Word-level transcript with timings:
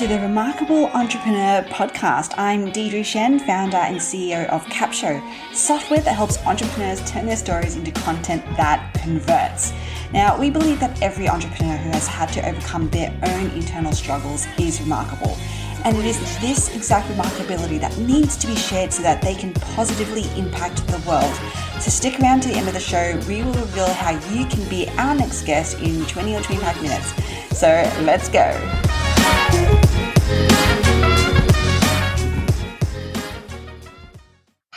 to 0.00 0.08
the 0.08 0.18
Remarkable 0.20 0.86
Entrepreneur 0.94 1.60
podcast. 1.68 2.32
I'm 2.38 2.72
Deirdre 2.72 3.00
Tshien, 3.00 3.38
founder 3.44 3.76
and 3.76 3.98
CEO 3.98 4.48
of 4.48 4.64
Capsho, 4.68 5.20
software 5.54 6.00
that 6.00 6.16
helps 6.16 6.38
entrepreneurs 6.46 7.06
turn 7.10 7.26
their 7.26 7.36
stories 7.36 7.76
into 7.76 7.90
content 7.90 8.42
that 8.56 8.94
converts. 8.94 9.74
Now, 10.10 10.40
we 10.40 10.48
believe 10.48 10.80
that 10.80 11.02
every 11.02 11.28
entrepreneur 11.28 11.76
who 11.76 11.90
has 11.90 12.08
had 12.08 12.32
to 12.32 12.48
overcome 12.48 12.88
their 12.88 13.14
own 13.24 13.50
internal 13.50 13.92
struggles 13.92 14.46
is 14.58 14.80
remarkable. 14.80 15.36
And 15.84 15.94
it 15.98 16.06
is 16.06 16.18
this 16.40 16.74
exact 16.74 17.06
remarkability 17.10 17.78
that 17.80 17.94
needs 17.98 18.38
to 18.38 18.46
be 18.46 18.56
shared 18.56 18.94
so 18.94 19.02
that 19.02 19.20
they 19.20 19.34
can 19.34 19.52
positively 19.52 20.24
impact 20.34 20.86
the 20.86 20.98
world. 21.06 21.34
So 21.78 21.90
stick 21.90 22.18
around 22.20 22.40
to 22.44 22.48
the 22.48 22.54
end 22.54 22.68
of 22.68 22.72
the 22.72 22.80
show. 22.80 23.20
We 23.28 23.42
will 23.42 23.52
reveal 23.52 23.92
how 23.92 24.12
you 24.32 24.46
can 24.46 24.66
be 24.70 24.88
our 24.96 25.14
next 25.14 25.42
guest 25.42 25.78
in 25.80 26.06
20 26.06 26.36
or 26.36 26.40
25 26.40 26.80
minutes. 26.80 27.12
So 27.58 27.68
let's 28.02 28.30
go. 28.30 28.56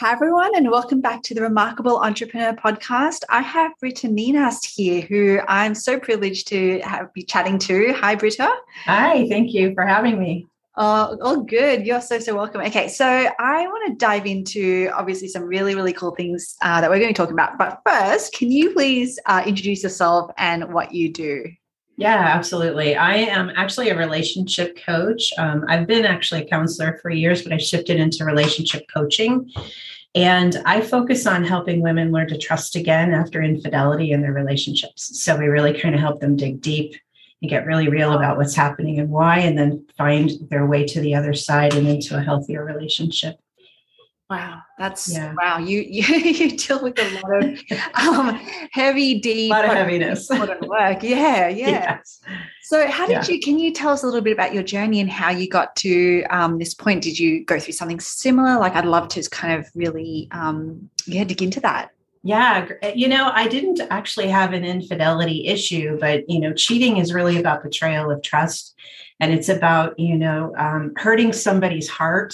Hi, 0.04 0.12
everyone, 0.12 0.52
and 0.58 0.70
welcome 0.70 1.00
back 1.00 1.24
to 1.24 1.34
the 1.34 1.42
Remarkable 1.42 1.98
Entrepreneur 2.00 2.52
Podcast. 2.52 3.22
I 3.30 3.42
have 3.42 3.72
Britta 3.80 4.08
Neinast 4.08 4.66
here, 4.66 5.00
who 5.00 5.40
I'm 5.48 5.74
so 5.74 5.98
privileged 5.98 6.50
to 6.50 6.82
have, 6.82 7.14
be 7.14 7.24
chatting 7.24 7.58
to. 7.60 7.94
Hi, 7.94 8.14
Britta. 8.16 8.52
Hi, 8.84 9.26
thank 9.30 9.54
you 9.54 9.74
for 9.74 9.86
having 9.86 10.20
me. 10.20 10.46
Oh, 10.76 11.18
oh, 11.22 11.44
good. 11.44 11.86
You're 11.86 12.02
so, 12.02 12.20
so 12.20 12.36
welcome. 12.36 12.60
Okay, 12.60 12.90
so 12.90 13.06
I 13.06 13.66
want 13.66 13.92
to 13.92 13.96
dive 13.96 14.26
into 14.26 14.90
obviously 14.94 15.30
some 15.30 15.44
really, 15.44 15.74
really 15.74 15.94
cool 15.94 16.12
things 16.12 16.58
uh, 16.62 16.82
that 16.82 16.90
we're 16.90 17.00
going 17.00 17.14
to 17.14 17.18
talk 17.18 17.32
about. 17.32 17.58
But 17.58 17.80
first, 17.86 18.34
can 18.34 18.52
you 18.52 18.74
please 18.74 19.18
uh, 19.26 19.44
introduce 19.46 19.84
yourself 19.84 20.32
and 20.38 20.74
what 20.74 20.94
you 20.94 21.14
do? 21.14 21.46
Yeah, 21.96 22.18
absolutely. 22.18 22.96
I 22.96 23.16
am 23.16 23.52
actually 23.56 23.90
a 23.90 23.98
relationship 23.98 24.78
coach. 24.84 25.32
Um, 25.38 25.64
I've 25.68 25.86
been 25.86 26.06
actually 26.06 26.42
a 26.42 26.50
counselor 26.50 26.98
for 27.02 27.12
years, 27.12 27.44
but 27.44 27.54
I 27.54 27.58
shifted 27.58 28.00
into 28.00 28.26
relationship 28.26 28.86
coaching. 28.92 29.52
And 30.16 30.58
I 30.66 30.82
focus 30.82 31.26
on 31.28 31.44
helping 31.44 31.82
women 31.82 32.12
learn 32.12 32.28
to 32.30 32.38
trust 32.38 32.76
again 32.76 33.14
after 33.14 33.42
infidelity 33.42 34.12
in 34.12 34.22
their 34.22 34.34
relationships. 34.34 35.24
So 35.24 35.38
we 35.38 35.46
really 35.46 35.80
kind 35.80 35.94
of 35.96 36.02
help 36.02 36.20
them 36.20 36.36
dig 36.36 36.62
deep 36.62 36.96
and 37.42 37.50
get 37.50 37.66
really 37.66 37.90
real 37.90 38.14
about 38.14 38.38
what's 38.38 38.56
happening 38.56 39.00
and 39.00 39.10
why, 39.10 39.40
and 39.40 39.58
then 39.58 39.86
find 39.98 40.32
their 40.50 40.66
way 40.66 40.86
to 40.86 41.02
the 41.02 41.14
other 41.14 41.34
side 41.34 41.74
and 41.76 41.88
into 41.88 42.18
a 42.18 42.22
healthier 42.22 42.64
relationship. 42.64 43.38
Wow, 44.34 44.64
that's 44.80 45.14
yeah. 45.14 45.32
wow. 45.38 45.60
You, 45.60 45.82
you 45.82 46.04
you 46.16 46.58
deal 46.58 46.82
with 46.82 46.98
a 46.98 47.22
lot 47.22 47.44
of 47.44 47.60
um, 48.08 48.36
heavy, 48.72 49.20
deep, 49.20 49.52
a 49.52 49.54
lot 49.54 49.66
of 49.66 49.72
heaviness, 49.72 50.28
work. 50.28 51.04
Yeah, 51.04 51.48
yeah. 51.50 52.00
Yes. 52.00 52.20
So, 52.64 52.88
how 52.90 53.06
did 53.06 53.28
yeah. 53.28 53.28
you? 53.28 53.40
Can 53.40 53.60
you 53.60 53.72
tell 53.72 53.92
us 53.92 54.02
a 54.02 54.08
little 54.08 54.22
bit 54.22 54.34
about 54.34 54.52
your 54.52 54.64
journey 54.64 55.02
and 55.02 55.08
how 55.08 55.30
you 55.30 55.48
got 55.48 55.76
to 55.78 56.24
um, 56.32 56.58
this 56.58 56.74
point? 56.74 57.04
Did 57.04 57.20
you 57.20 57.46
go 57.46 57.60
through 57.60 57.76
something 57.76 58.00
similar? 58.00 58.58
Like, 58.58 58.74
I'd 58.74 58.86
love 58.86 59.08
to 59.10 59.22
kind 59.30 59.54
of 59.54 59.70
really, 59.76 60.30
um, 60.32 60.90
yeah, 61.06 61.26
dig 61.26 61.44
into 61.44 61.60
that. 61.60 61.92
Yeah, 62.24 62.70
you 62.96 63.08
know, 63.08 63.30
I 63.36 63.48
didn't 63.48 63.82
actually 63.92 64.30
have 64.30 64.54
an 64.54 64.66
infidelity 64.66 65.46
issue, 65.46 66.00
but 66.00 66.28
you 66.28 66.40
know, 66.40 66.54
cheating 66.54 66.98
is 66.98 67.14
really 67.14 67.38
about 67.38 67.62
betrayal 67.62 68.10
of 68.10 68.24
trust, 68.24 68.74
and 69.20 69.32
it's 69.32 69.50
about 69.50 70.00
you 70.00 70.18
know 70.18 70.56
um, 70.58 70.94
hurting 70.98 71.34
somebody's 71.34 71.88
heart 71.88 72.34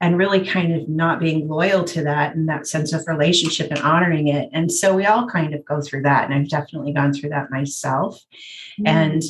and 0.00 0.16
really 0.16 0.46
kind 0.46 0.72
of 0.72 0.88
not 0.88 1.18
being 1.18 1.48
loyal 1.48 1.84
to 1.84 2.02
that 2.04 2.36
and 2.36 2.48
that 2.48 2.66
sense 2.66 2.92
of 2.92 3.06
relationship 3.08 3.70
and 3.70 3.80
honoring 3.80 4.28
it. 4.28 4.48
And 4.52 4.70
so 4.70 4.94
we 4.94 5.06
all 5.06 5.26
kind 5.26 5.54
of 5.54 5.64
go 5.64 5.80
through 5.80 6.02
that, 6.02 6.24
and 6.24 6.34
I've 6.34 6.48
definitely 6.48 6.92
gone 6.92 7.12
through 7.12 7.30
that 7.30 7.50
myself, 7.50 8.24
mm. 8.80 8.86
and 8.86 9.22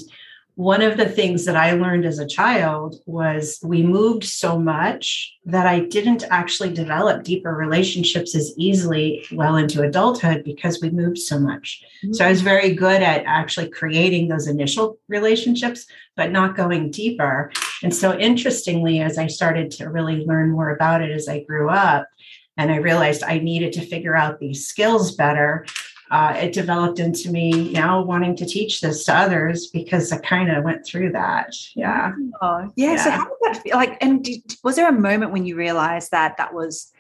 one 0.59 0.83
of 0.83 0.97
the 0.97 1.09
things 1.09 1.45
that 1.45 1.55
I 1.55 1.71
learned 1.75 2.05
as 2.05 2.19
a 2.19 2.27
child 2.27 2.97
was 3.07 3.61
we 3.63 3.81
moved 3.85 4.25
so 4.25 4.59
much 4.59 5.33
that 5.45 5.69
I 5.69 5.79
didn't 5.79 6.25
actually 6.31 6.75
develop 6.75 7.23
deeper 7.23 7.55
relationships 7.55 8.35
as 8.35 8.55
easily 8.59 9.25
well 9.31 9.55
into 9.55 9.83
adulthood 9.83 10.43
because 10.43 10.81
we 10.83 10.91
moved 10.91 11.19
so 11.19 11.39
much. 11.39 11.81
Mm-hmm. 12.03 12.15
So 12.15 12.25
I 12.25 12.31
was 12.31 12.43
very 12.43 12.75
good 12.75 13.03
at 13.03 13.23
actually 13.25 13.69
creating 13.69 14.27
those 14.27 14.49
initial 14.49 14.99
relationships, 15.07 15.87
but 16.17 16.33
not 16.33 16.57
going 16.57 16.91
deeper. 16.91 17.53
And 17.85 17.95
so, 17.95 18.19
interestingly, 18.19 19.01
as 19.01 19.17
I 19.17 19.29
started 19.29 19.71
to 19.73 19.89
really 19.89 20.27
learn 20.27 20.51
more 20.51 20.71
about 20.71 21.03
it 21.03 21.13
as 21.13 21.29
I 21.29 21.45
grew 21.45 21.71
up, 21.71 22.09
and 22.57 22.73
I 22.73 22.77
realized 22.79 23.23
I 23.23 23.39
needed 23.39 23.73
to 23.75 23.87
figure 23.87 24.17
out 24.17 24.41
these 24.41 24.67
skills 24.67 25.15
better 25.15 25.65
uh, 26.11 26.35
it 26.37 26.53
developed 26.53 26.99
into 26.99 27.31
me 27.31 27.71
now 27.73 28.03
wanting 28.03 28.35
to 28.37 28.47
teach 28.47 28.81
this 28.81 29.05
to 29.05 29.15
others 29.15 29.67
because 29.67 30.11
I 30.11 30.19
kind 30.19 30.51
of 30.51 30.65
went 30.65 30.87
through 30.87 31.13
that. 31.13 31.55
Yeah. 31.75 32.13
Oh, 32.41 32.71
yeah. 32.77 32.93
yeah. 32.93 33.05
So 33.05 33.11
how 33.11 33.25
did 33.25 33.37
that 33.43 33.63
feel? 33.63 33.77
Like, 33.77 33.99
and 34.01 34.25
did, 34.25 34.43
was 34.65 34.77
there 34.77 34.89
a 34.89 34.93
moment 34.93 35.33
when 35.33 35.45
you 35.45 35.57
realized 35.57 36.11
that 36.13 36.37
that 36.39 36.55
was 36.55 36.93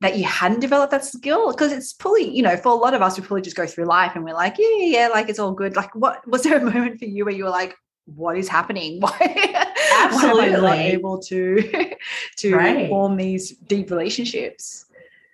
that 0.00 0.18
you 0.18 0.24
hadn't 0.24 0.60
developed 0.60 0.90
that 0.90 1.04
skill? 1.04 1.52
Because 1.52 1.72
it's 1.72 1.92
probably, 1.92 2.28
you 2.28 2.42
know, 2.42 2.56
for 2.56 2.70
a 2.70 2.74
lot 2.74 2.94
of 2.94 3.02
us, 3.02 3.18
we 3.18 3.24
probably 3.24 3.42
just 3.42 3.56
go 3.56 3.66
through 3.66 3.84
life 3.84 4.12
and 4.14 4.24
we're 4.24 4.34
like, 4.34 4.56
yeah, 4.58 4.68
yeah, 4.76 4.98
yeah, 4.98 5.08
like 5.08 5.28
it's 5.28 5.38
all 5.38 5.52
good. 5.52 5.76
Like, 5.76 5.94
what 5.94 6.26
was 6.28 6.42
there 6.42 6.58
a 6.58 6.64
moment 6.64 6.98
for 6.98 7.06
you 7.06 7.24
where 7.24 7.34
you 7.34 7.44
were 7.44 7.50
like, 7.50 7.76
what 8.06 8.36
is 8.36 8.48
happening? 8.48 9.00
Why, 9.00 9.66
Absolutely. 9.98 10.40
why 10.40 10.46
am 10.46 10.64
I 10.64 10.76
not 10.76 10.78
able 10.78 11.18
to 11.22 11.94
to 12.38 12.54
right. 12.54 12.88
form 12.88 13.16
these 13.16 13.56
deep 13.56 13.90
relationships? 13.90 14.85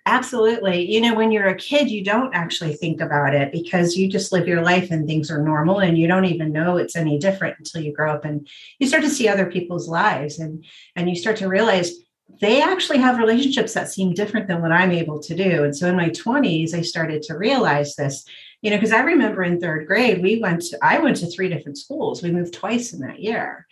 Absolutely. 0.05 0.91
You 0.91 0.99
know, 0.99 1.13
when 1.13 1.31
you're 1.31 1.47
a 1.47 1.55
kid, 1.55 1.89
you 1.89 2.03
don't 2.03 2.33
actually 2.35 2.73
think 2.73 2.99
about 2.99 3.33
it 3.33 3.53
because 3.53 3.95
you 3.95 4.09
just 4.09 4.33
live 4.33 4.47
your 4.47 4.61
life 4.61 4.91
and 4.91 5.07
things 5.07 5.31
are 5.31 5.41
normal 5.41 5.79
and 5.79 5.97
you 5.97 6.07
don't 6.07 6.25
even 6.25 6.51
know 6.51 6.75
it's 6.75 6.97
any 6.97 7.17
different 7.17 7.55
until 7.57 7.81
you 7.81 7.93
grow 7.93 8.11
up 8.11 8.25
and 8.25 8.45
you 8.79 8.87
start 8.87 9.03
to 9.03 9.09
see 9.09 9.29
other 9.29 9.45
people's 9.49 9.87
lives 9.87 10.39
and 10.39 10.65
and 10.97 11.09
you 11.09 11.15
start 11.15 11.37
to 11.37 11.47
realize 11.47 11.93
they 12.41 12.61
actually 12.61 12.97
have 12.97 13.17
relationships 13.17 13.73
that 13.73 13.89
seem 13.89 14.13
different 14.13 14.47
than 14.47 14.61
what 14.61 14.71
I'm 14.73 14.91
able 14.91 15.19
to 15.21 15.35
do. 15.35 15.63
And 15.63 15.75
so 15.75 15.87
in 15.87 15.95
my 15.95 16.09
20s, 16.09 16.73
I 16.73 16.81
started 16.81 17.21
to 17.23 17.37
realize 17.37 17.95
this, 17.95 18.25
you 18.61 18.71
know, 18.71 18.77
because 18.77 18.91
I 18.91 19.01
remember 19.01 19.43
in 19.43 19.59
third 19.59 19.87
grade, 19.87 20.21
we 20.21 20.39
went 20.39 20.63
to, 20.63 20.77
I 20.81 20.99
went 20.99 21.17
to 21.17 21.27
three 21.27 21.47
different 21.47 21.77
schools. 21.77 22.21
We 22.21 22.31
moved 22.31 22.53
twice 22.53 22.91
in 22.91 22.99
that 23.01 23.19
year. 23.21 23.67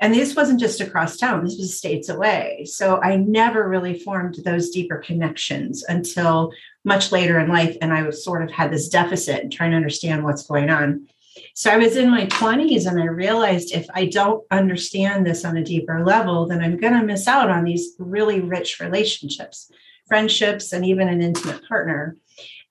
And 0.00 0.14
this 0.14 0.36
wasn't 0.36 0.60
just 0.60 0.80
across 0.80 1.16
town, 1.16 1.44
this 1.44 1.58
was 1.58 1.76
states 1.76 2.08
away. 2.08 2.66
So 2.70 3.00
I 3.00 3.16
never 3.16 3.68
really 3.68 3.98
formed 3.98 4.36
those 4.44 4.70
deeper 4.70 4.98
connections 4.98 5.84
until 5.88 6.52
much 6.84 7.10
later 7.10 7.38
in 7.40 7.48
life. 7.48 7.76
And 7.80 7.92
I 7.92 8.02
was 8.02 8.24
sort 8.24 8.42
of 8.42 8.50
had 8.50 8.72
this 8.72 8.88
deficit 8.88 9.42
in 9.42 9.50
trying 9.50 9.72
to 9.72 9.76
understand 9.76 10.22
what's 10.22 10.46
going 10.46 10.70
on. 10.70 11.08
So 11.54 11.70
I 11.70 11.76
was 11.76 11.96
in 11.96 12.10
my 12.10 12.26
20s 12.26 12.86
and 12.86 13.00
I 13.00 13.06
realized 13.06 13.72
if 13.72 13.86
I 13.94 14.06
don't 14.06 14.44
understand 14.50 15.26
this 15.26 15.44
on 15.44 15.56
a 15.56 15.64
deeper 15.64 16.04
level, 16.04 16.46
then 16.46 16.62
I'm 16.62 16.76
going 16.76 16.94
to 16.94 17.04
miss 17.04 17.26
out 17.26 17.50
on 17.50 17.64
these 17.64 17.94
really 17.98 18.40
rich 18.40 18.80
relationships, 18.80 19.70
friendships, 20.06 20.72
and 20.72 20.84
even 20.84 21.08
an 21.08 21.22
intimate 21.22 21.66
partner. 21.66 22.16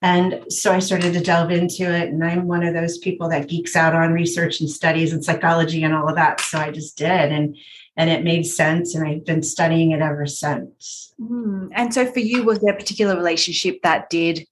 And 0.00 0.44
so 0.48 0.72
I 0.72 0.78
started 0.78 1.12
to 1.14 1.20
delve 1.20 1.50
into 1.50 1.82
it. 1.82 2.08
And 2.08 2.22
I'm 2.24 2.46
one 2.46 2.62
of 2.62 2.74
those 2.74 2.98
people 2.98 3.28
that 3.30 3.48
geeks 3.48 3.74
out 3.74 3.94
on 3.94 4.12
research 4.12 4.60
and 4.60 4.70
studies 4.70 5.12
and 5.12 5.24
psychology 5.24 5.82
and 5.82 5.92
all 5.92 6.08
of 6.08 6.14
that. 6.14 6.40
So 6.40 6.58
I 6.58 6.70
just 6.70 6.96
did. 6.96 7.32
And 7.32 7.56
and 7.96 8.08
it 8.08 8.22
made 8.22 8.44
sense. 8.44 8.94
And 8.94 9.06
I've 9.06 9.24
been 9.24 9.42
studying 9.42 9.90
it 9.90 10.00
ever 10.00 10.24
since. 10.24 11.12
Mm. 11.20 11.70
And 11.72 11.92
so 11.92 12.06
for 12.06 12.20
you, 12.20 12.44
was 12.44 12.60
there 12.60 12.72
a 12.72 12.76
particular 12.76 13.16
relationship 13.16 13.82
that 13.82 14.08
did, 14.08 14.46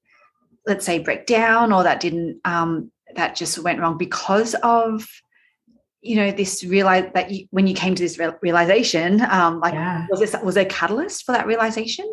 let's 0.67 0.85
say, 0.85 0.99
break 0.99 1.27
down 1.27 1.73
or 1.73 1.85
that 1.85 2.01
didn't 2.01 2.41
um 2.45 2.91
that 3.15 3.37
just 3.37 3.59
went 3.61 3.81
wrong 3.81 3.97
because 3.97 4.55
of 4.62 5.09
you 6.03 6.17
know 6.17 6.31
this 6.31 6.65
realize 6.65 7.11
that 7.15 7.31
you, 7.31 7.47
when 7.51 7.67
you 7.67 7.75
came 7.75 7.95
to 7.95 8.03
this 8.03 8.19
realization 8.43 9.21
um 9.23 9.59
like 9.61 9.75
yeah. 9.75 10.06
was 10.11 10.21
this 10.21 10.37
was 10.43 10.55
there 10.55 10.65
a 10.65 10.69
catalyst 10.69 11.25
for 11.25 11.33
that 11.33 11.47
realization 11.47 12.06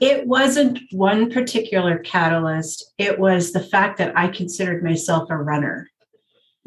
it 0.00 0.26
wasn't 0.26 0.80
one 0.92 1.30
particular 1.30 1.98
catalyst. 1.98 2.92
It 2.98 3.18
was 3.18 3.52
the 3.52 3.60
fact 3.62 3.98
that 3.98 4.16
I 4.16 4.28
considered 4.28 4.82
myself 4.82 5.30
a 5.30 5.36
runner. 5.36 5.88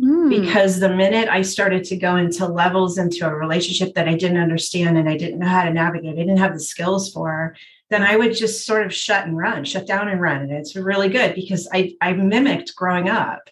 Mm. 0.02 0.30
Because 0.30 0.80
the 0.80 0.90
minute 0.90 1.30
I 1.30 1.44
started 1.44 1.84
to 1.86 1.96
go 1.96 2.16
into 2.16 2.48
levels 2.48 2.98
into 2.98 3.28
a 3.28 3.36
relationship 3.36 3.94
that 3.94 4.08
I 4.08 4.16
didn't 4.16 4.38
understand 4.38 4.98
and 4.98 5.08
I 5.08 5.18
didn't 5.18 5.40
know 5.40 5.48
how 5.48 5.64
to 5.64 5.74
navigate, 5.74 6.14
I 6.14 6.22
didn't 6.22 6.38
have 6.38 6.54
the 6.54 6.60
skills 6.60 7.12
for, 7.12 7.56
then 7.90 8.02
I 8.02 8.16
would 8.16 8.36
just 8.36 8.66
sort 8.66 8.86
of 8.86 8.94
shut 8.94 9.28
and 9.28 9.38
run, 9.38 9.64
shut 9.64 9.86
down 9.86 10.08
and 10.08 10.20
run. 10.20 10.42
And 10.42 10.52
it's 10.52 10.76
really 10.76 11.10
good 11.10 11.36
because 11.36 11.70
I, 11.72 11.94
I 12.02 12.14
mimicked 12.14 12.76
growing 12.76 13.08
up. 13.08 13.50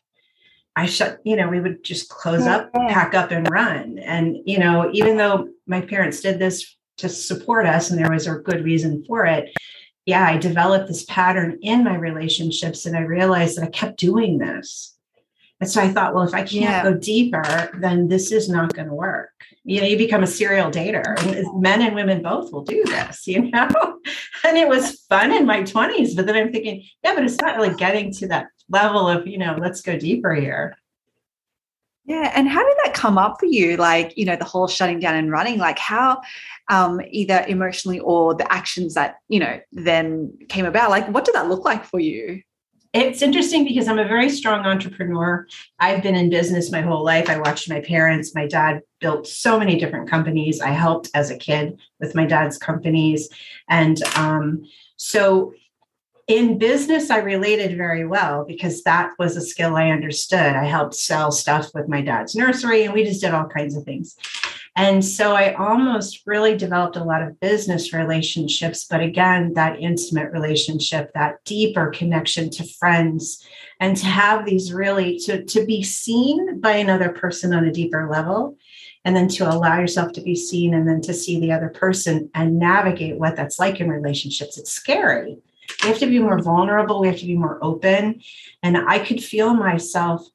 I 0.76 0.88
shut, 0.88 1.20
you 1.24 1.36
know, 1.36 1.48
we 1.48 1.60
would 1.60 1.84
just 1.84 2.10
close 2.10 2.48
up, 2.48 2.74
pack 2.74 3.14
up 3.14 3.32
and 3.32 3.48
run. 3.52 4.00
And, 4.00 4.38
you 4.46 4.58
know, 4.58 4.90
even 4.94 5.18
though 5.18 5.50
my 5.68 5.82
parents 5.82 6.22
did 6.22 6.40
this 6.40 6.76
to 7.02 7.10
support 7.10 7.66
us 7.66 7.90
and 7.90 8.00
there 8.00 8.12
was 8.12 8.28
a 8.28 8.36
good 8.36 8.64
reason 8.64 9.04
for 9.06 9.26
it. 9.26 9.52
Yeah 10.06 10.26
i 10.26 10.38
developed 10.38 10.88
this 10.88 11.04
pattern 11.06 11.60
in 11.62 11.84
my 11.84 11.96
relationships 11.96 12.86
and 12.86 12.98
i 12.98 13.02
realized 13.02 13.58
that 13.58 13.66
i 13.66 13.70
kept 13.70 14.00
doing 14.00 14.38
this. 14.38 14.96
And 15.60 15.70
so 15.70 15.82
i 15.82 15.90
thought 15.90 16.14
well 16.14 16.24
if 16.24 16.34
i 16.34 16.40
can't 16.40 16.54
yeah. 16.54 16.84
go 16.84 16.94
deeper 16.94 17.70
then 17.80 18.08
this 18.08 18.32
is 18.32 18.50
not 18.50 18.74
going 18.74 18.88
to 18.88 18.94
work. 18.94 19.32
You 19.64 19.82
know 19.82 19.88
you 19.88 19.98
become 19.98 20.24
a 20.24 20.28
serial 20.28 20.72
dater. 20.72 21.20
And 21.22 21.62
men 21.62 21.82
and 21.82 21.96
women 21.96 22.22
both 22.22 22.52
will 22.52 22.64
do 22.64 22.84
this 22.86 23.28
you 23.28 23.50
know? 23.52 23.70
And 24.44 24.58
it 24.58 24.68
was 24.68 25.02
fun 25.02 25.32
in 25.32 25.46
my 25.46 25.62
20s 25.62 26.16
but 26.16 26.26
then 26.26 26.36
i'm 26.36 26.52
thinking 26.52 26.84
yeah 27.04 27.14
but 27.14 27.24
it's 27.24 27.40
not 27.40 27.56
really 27.58 27.76
getting 27.76 28.12
to 28.14 28.28
that 28.30 28.48
level 28.70 29.08
of 29.08 29.28
you 29.28 29.38
know 29.38 29.56
let's 29.60 29.82
go 29.82 29.98
deeper 29.98 30.34
here 30.34 30.76
Yeah. 32.12 32.30
And 32.36 32.50
how 32.50 32.62
did 32.62 32.76
that 32.84 32.94
come 32.94 33.18
up 33.18 33.38
for 33.40 33.46
you? 33.46 33.78
Like, 33.78 34.18
you 34.18 34.26
know, 34.26 34.36
the 34.36 34.44
whole 34.44 34.68
shutting 34.68 35.00
down 35.00 35.16
and 35.16 35.32
running, 35.32 35.60
like 35.60 35.80
how 35.80 36.22
um, 36.68 37.00
either 37.10 37.46
emotionally 37.48 38.00
or 38.02 38.36
the 38.36 38.52
actions 38.52 38.96
that, 38.96 39.16
you 39.30 39.40
know, 39.40 39.62
then 39.72 40.38
came 40.50 40.66
about, 40.66 40.90
like 40.90 41.08
what 41.08 41.24
did 41.24 41.36
that 41.36 41.48
look 41.48 41.64
like 41.64 41.86
for 41.86 42.02
you? 42.02 42.42
It's 42.92 43.22
interesting 43.22 43.64
because 43.64 43.88
I'm 43.88 43.98
a 43.98 44.04
very 44.04 44.30
strong 44.30 44.66
entrepreneur. 44.66 45.48
I've 45.80 46.04
been 46.04 46.16
in 46.16 46.30
business 46.30 46.70
my 46.70 46.82
whole 46.82 47.06
life. 47.06 47.30
I 47.30 47.40
watched 47.40 47.70
my 47.70 47.80
parents. 47.80 48.36
My 48.36 48.46
dad 48.46 48.82
built 49.00 49.26
so 49.26 49.58
many 49.58 49.80
different 49.80 50.10
companies. 50.10 50.60
I 50.60 50.72
helped 50.72 51.10
as 51.14 51.32
a 51.32 51.38
kid 51.38 51.80
with 52.02 52.14
my 52.14 52.26
dad's 52.26 52.58
companies. 52.58 53.30
And 53.70 54.04
um, 54.18 54.66
so 54.98 55.54
in 56.28 56.58
business, 56.58 57.10
I 57.10 57.18
related 57.18 57.78
very 57.78 58.06
well 58.06 58.46
because 58.46 58.84
that 58.84 59.12
was 59.20 59.36
a 59.36 59.42
skill 59.42 59.76
I 59.76 59.90
understood. 59.90 60.56
I 60.56 60.66
helped 60.66 60.96
sell 60.96 61.32
stuff 61.32 61.70
with 61.74 61.88
my 61.88 62.02
dad's 62.02 62.36
nursery, 62.36 62.84
and 62.84 62.94
we 62.94 63.04
just 63.04 63.22
did 63.22 63.34
all 63.34 63.48
kinds 63.48 63.76
of 63.76 63.84
things. 63.84 64.16
And 64.76 65.04
so 65.04 65.36
I 65.36 65.54
almost 65.54 66.22
really 66.26 66.56
developed 66.56 66.96
a 66.96 67.04
lot 67.04 67.22
of 67.22 67.40
business 67.42 67.94
relationships, 67.94 68.86
but 68.90 69.02
again, 69.02 69.54
that 69.56 69.80
intimate 69.80 70.32
relationship, 70.32 71.12
that 71.14 71.44
deeper 71.44 71.90
connection 71.90 72.50
to 72.52 72.64
friends, 72.64 73.46
and 73.82 73.98
to 73.98 74.06
have 74.06 74.46
these 74.46 74.72
really 74.72 75.20
to, 75.20 75.44
to 75.44 75.66
be 75.66 75.84
seen 75.84 76.62
by 76.62 76.78
another 76.78 77.10
person 77.10 77.54
on 77.54 77.66
a 77.66 77.74
deeper 77.74 78.10
level, 78.10 78.56
and 79.04 79.16
then 79.16 79.28
to 79.28 79.50
allow 79.50 79.78
yourself 79.78 80.14
to 80.14 80.22
be 80.22 80.36
seen 80.36 80.74
and 80.74 80.88
then 80.88 81.02
to 81.02 81.14
see 81.14 81.40
the 81.40 81.52
other 81.52 81.70
person 81.70 82.30
and 82.34 82.58
navigate 82.58 83.18
what 83.18 83.36
that's 83.36 83.60
like 83.60 83.82
in 83.82 83.90
relationships. 83.90 84.58
It's 84.58 84.72
scary. 84.72 85.40
We 85.82 85.90
have 85.90 86.00
to 86.00 86.08
be 86.08 86.20
more 86.20 86.40
vulnerable, 86.40 87.02
we 87.02 87.08
have 87.08 87.20
to 87.20 87.26
be 87.26 87.38
more 87.38 87.60
open. 87.62 88.22
And 88.64 88.78
I 88.78 89.00
could 89.00 89.24
feel 89.24 89.54
myself 89.54 90.26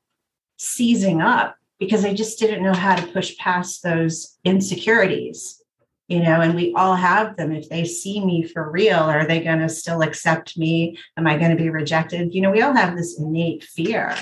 seizing 0.58 1.20
up 1.20 1.56
because 1.78 2.04
I 2.04 2.14
just 2.14 2.38
didn't 2.38 2.62
know 2.62 2.72
how 2.72 2.96
to 2.96 3.06
push 3.08 3.36
past 3.36 3.82
those 3.82 4.38
insecurities, 4.44 5.62
you 6.08 6.20
know, 6.20 6.40
and 6.40 6.54
we 6.54 6.72
all 6.74 6.94
have 6.94 7.36
them. 7.36 7.52
If 7.52 7.68
they 7.68 7.84
see 7.84 8.24
me 8.24 8.42
for 8.44 8.70
real, 8.70 8.98
are 8.98 9.26
they 9.26 9.42
going 9.42 9.60
to 9.60 9.68
still 9.68 10.02
accept 10.02 10.56
me? 10.56 10.98
Am 11.16 11.26
I 11.26 11.36
going 11.36 11.50
to 11.50 11.62
be 11.62 11.68
rejected? 11.68 12.34
You 12.34 12.40
know, 12.40 12.50
we 12.50 12.62
all 12.62 12.74
have 12.74 12.96
this 12.96 13.18
innate 13.18 13.64
fear. 13.64 14.16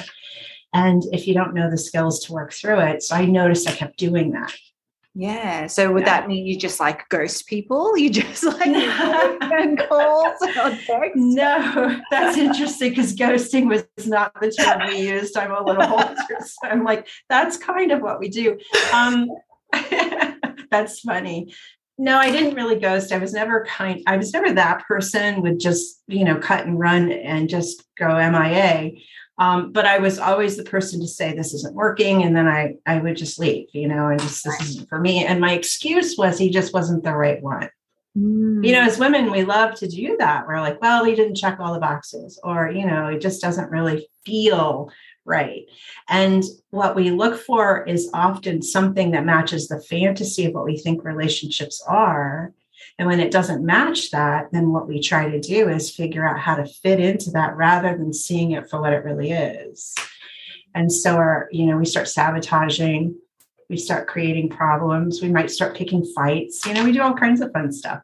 And 0.72 1.04
if 1.12 1.28
you 1.28 1.34
don't 1.34 1.54
know 1.54 1.70
the 1.70 1.78
skills 1.78 2.24
to 2.24 2.32
work 2.32 2.52
through 2.52 2.80
it, 2.80 3.02
so 3.02 3.14
I 3.14 3.26
noticed 3.26 3.68
I 3.68 3.72
kept 3.72 3.96
doing 3.96 4.32
that. 4.32 4.52
Yeah. 5.16 5.68
So 5.68 5.92
would 5.92 6.00
yeah. 6.00 6.20
that 6.20 6.28
mean 6.28 6.44
you 6.44 6.58
just 6.58 6.80
like 6.80 7.08
ghost 7.08 7.46
people? 7.46 7.96
You 7.96 8.10
just 8.10 8.42
like 8.44 8.58
phone 9.40 9.76
calls 9.76 10.42
or 10.42 10.70
text? 10.70 11.14
No, 11.14 12.00
that's 12.10 12.36
interesting 12.36 12.90
because 12.90 13.14
ghosting 13.14 13.68
was 13.68 13.86
not 14.06 14.32
the 14.40 14.50
term 14.50 14.88
we 14.88 15.08
used. 15.08 15.36
I'm 15.36 15.52
a 15.52 15.62
little 15.62 15.82
older, 15.92 16.16
so 16.40 16.68
I'm 16.68 16.82
like, 16.82 17.06
that's 17.28 17.56
kind 17.56 17.92
of 17.92 18.00
what 18.00 18.18
we 18.18 18.28
do. 18.28 18.58
Um, 18.92 19.28
that's 20.70 21.00
funny. 21.00 21.54
No, 21.96 22.18
I 22.18 22.32
didn't 22.32 22.56
really 22.56 22.80
ghost. 22.80 23.12
I 23.12 23.18
was 23.18 23.32
never 23.32 23.64
kind. 23.66 24.02
I 24.08 24.16
was 24.16 24.32
never 24.32 24.52
that 24.54 24.84
person 24.84 25.42
would 25.42 25.60
just 25.60 26.02
you 26.08 26.24
know 26.24 26.38
cut 26.38 26.66
and 26.66 26.76
run 26.76 27.12
and 27.12 27.48
just 27.48 27.84
go 27.96 28.08
MIA. 28.08 28.90
Um, 29.38 29.72
but 29.72 29.84
I 29.84 29.98
was 29.98 30.18
always 30.18 30.56
the 30.56 30.64
person 30.64 31.00
to 31.00 31.08
say 31.08 31.32
this 31.32 31.54
isn't 31.54 31.74
working, 31.74 32.22
and 32.22 32.36
then 32.36 32.46
I 32.46 32.76
I 32.86 32.98
would 32.98 33.16
just 33.16 33.38
leave, 33.38 33.66
you 33.72 33.88
know, 33.88 34.08
and 34.08 34.20
just 34.20 34.44
this 34.44 34.60
isn't 34.60 34.88
for 34.88 35.00
me. 35.00 35.24
And 35.24 35.40
my 35.40 35.52
excuse 35.52 36.16
was 36.16 36.38
he 36.38 36.50
just 36.50 36.72
wasn't 36.72 37.02
the 37.02 37.14
right 37.14 37.42
one. 37.42 37.68
Mm. 38.16 38.64
You 38.64 38.72
know, 38.72 38.82
as 38.82 38.98
women, 38.98 39.32
we 39.32 39.44
love 39.44 39.74
to 39.76 39.88
do 39.88 40.16
that. 40.18 40.46
We're 40.46 40.60
like, 40.60 40.80
well, 40.80 41.04
he 41.04 41.16
didn't 41.16 41.34
check 41.34 41.58
all 41.58 41.74
the 41.74 41.80
boxes, 41.80 42.38
or 42.44 42.70
you 42.70 42.86
know, 42.86 43.08
it 43.08 43.20
just 43.20 43.42
doesn't 43.42 43.72
really 43.72 44.08
feel 44.24 44.90
right. 45.24 45.64
And 46.08 46.44
what 46.70 46.94
we 46.94 47.10
look 47.10 47.40
for 47.40 47.82
is 47.84 48.10
often 48.14 48.62
something 48.62 49.10
that 49.12 49.24
matches 49.24 49.66
the 49.66 49.80
fantasy 49.80 50.44
of 50.44 50.54
what 50.54 50.64
we 50.64 50.78
think 50.78 51.02
relationships 51.02 51.82
are 51.88 52.52
and 52.98 53.08
when 53.08 53.20
it 53.20 53.32
doesn't 53.32 53.64
match 53.64 54.10
that, 54.12 54.52
then 54.52 54.72
what 54.72 54.86
we 54.86 55.00
try 55.00 55.28
to 55.28 55.40
do 55.40 55.68
is 55.68 55.90
figure 55.90 56.26
out 56.26 56.38
how 56.38 56.54
to 56.54 56.64
fit 56.64 57.00
into 57.00 57.30
that 57.32 57.56
rather 57.56 57.96
than 57.96 58.12
seeing 58.12 58.52
it 58.52 58.70
for 58.70 58.80
what 58.80 58.92
it 58.92 59.04
really 59.04 59.32
is. 59.32 59.94
And 60.74 60.92
so 60.92 61.16
our, 61.16 61.48
you 61.50 61.66
know, 61.66 61.76
we 61.76 61.86
start 61.86 62.08
sabotaging, 62.08 63.16
we 63.68 63.76
start 63.76 64.06
creating 64.06 64.48
problems, 64.48 65.22
we 65.22 65.28
might 65.28 65.50
start 65.50 65.76
picking 65.76 66.04
fights, 66.14 66.66
you 66.66 66.74
know, 66.74 66.84
we 66.84 66.92
do 66.92 67.02
all 67.02 67.14
kinds 67.14 67.40
of 67.40 67.52
fun 67.52 67.72
stuff. 67.72 68.00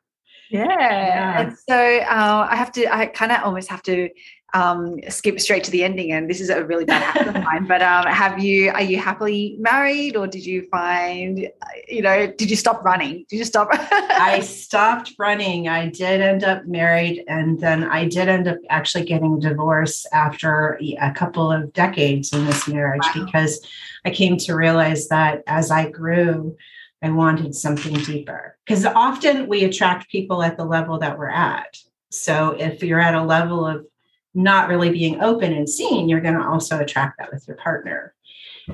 Yeah. 0.51 0.67
yeah. 0.69 1.41
And 1.41 1.57
so 1.69 1.77
uh, 1.77 2.49
I 2.51 2.57
have 2.57 2.73
to, 2.73 2.93
I 2.93 3.07
kind 3.07 3.31
of 3.31 3.43
almost 3.45 3.69
have 3.69 3.83
to 3.85 4.09
um, 4.55 4.99
skip 5.09 5.41
straight 5.41 5.65
to 5.65 5.71
the 5.71 5.85
ending. 5.85 6.13
And 6.13 6.29
this 6.29 6.41
is 6.41 6.51
a 6.51 6.65
really 6.65 6.85
bad 6.85 7.03
habit 7.03 7.37
of 7.37 7.43
mine. 7.43 7.67
But 7.67 7.83
um, 7.83 8.07
have 8.07 8.39
you? 8.39 8.71
Are 8.71 8.83
you 8.83 8.99
happily 8.99 9.57
married, 9.59 10.17
or 10.17 10.27
did 10.27 10.45
you 10.45 10.67
find? 10.71 11.49
You 11.89 12.03
know, 12.03 12.33
did 12.33 12.51
you 12.51 12.57
stop 12.57 12.85
running? 12.85 13.25
Did 13.29 13.37
you 13.37 13.45
stop? 13.45 13.69
I 13.73 14.41
stopped 14.41 15.15
running. 15.19 15.69
I 15.69 15.89
did 15.89 16.21
end 16.21 16.45
up 16.45 16.67
married, 16.67 17.25
and 17.29 17.61
then 17.61 17.85
I 17.85 18.07
did 18.07 18.29
end 18.29 18.49
up 18.49 18.59
actually 18.69 19.05
getting 19.05 19.39
divorced 19.39 20.07
after 20.13 20.79
a 21.01 21.13
couple 21.13 21.51
of 21.51 21.73
decades 21.73 22.33
in 22.33 22.45
this 22.45 22.69
marriage 22.69 23.03
wow. 23.15 23.25
because 23.25 23.61
I 24.05 24.11
came 24.11 24.37
to 24.39 24.55
realize 24.55 25.09
that 25.09 25.43
as 25.47 25.71
I 25.71 25.91
grew. 25.91 26.57
I 27.03 27.09
wanted 27.09 27.55
something 27.55 27.95
deeper 27.95 28.59
because 28.67 28.85
often 28.85 29.49
we 29.49 29.65
attract 29.65 30.11
people 30.11 30.43
at 30.43 30.59
the 30.59 30.67
level 30.67 30.99
that 30.99 31.19
we're 31.19 31.31
at. 31.31 31.79
So 32.11 32.57
if 32.59 32.83
you're 32.83 33.01
at 33.01 33.15
a 33.15 33.23
level 33.23 33.67
of 33.67 33.87
not 34.35 34.69
really 34.69 34.91
being 34.91 35.21
open 35.21 35.53
and 35.53 35.69
seen, 35.69 36.09
you're 36.09 36.21
going 36.21 36.35
to 36.35 36.47
also 36.47 36.79
attract 36.79 37.19
that 37.19 37.33
with 37.33 37.47
your 37.49 37.57
partner. 37.57 38.15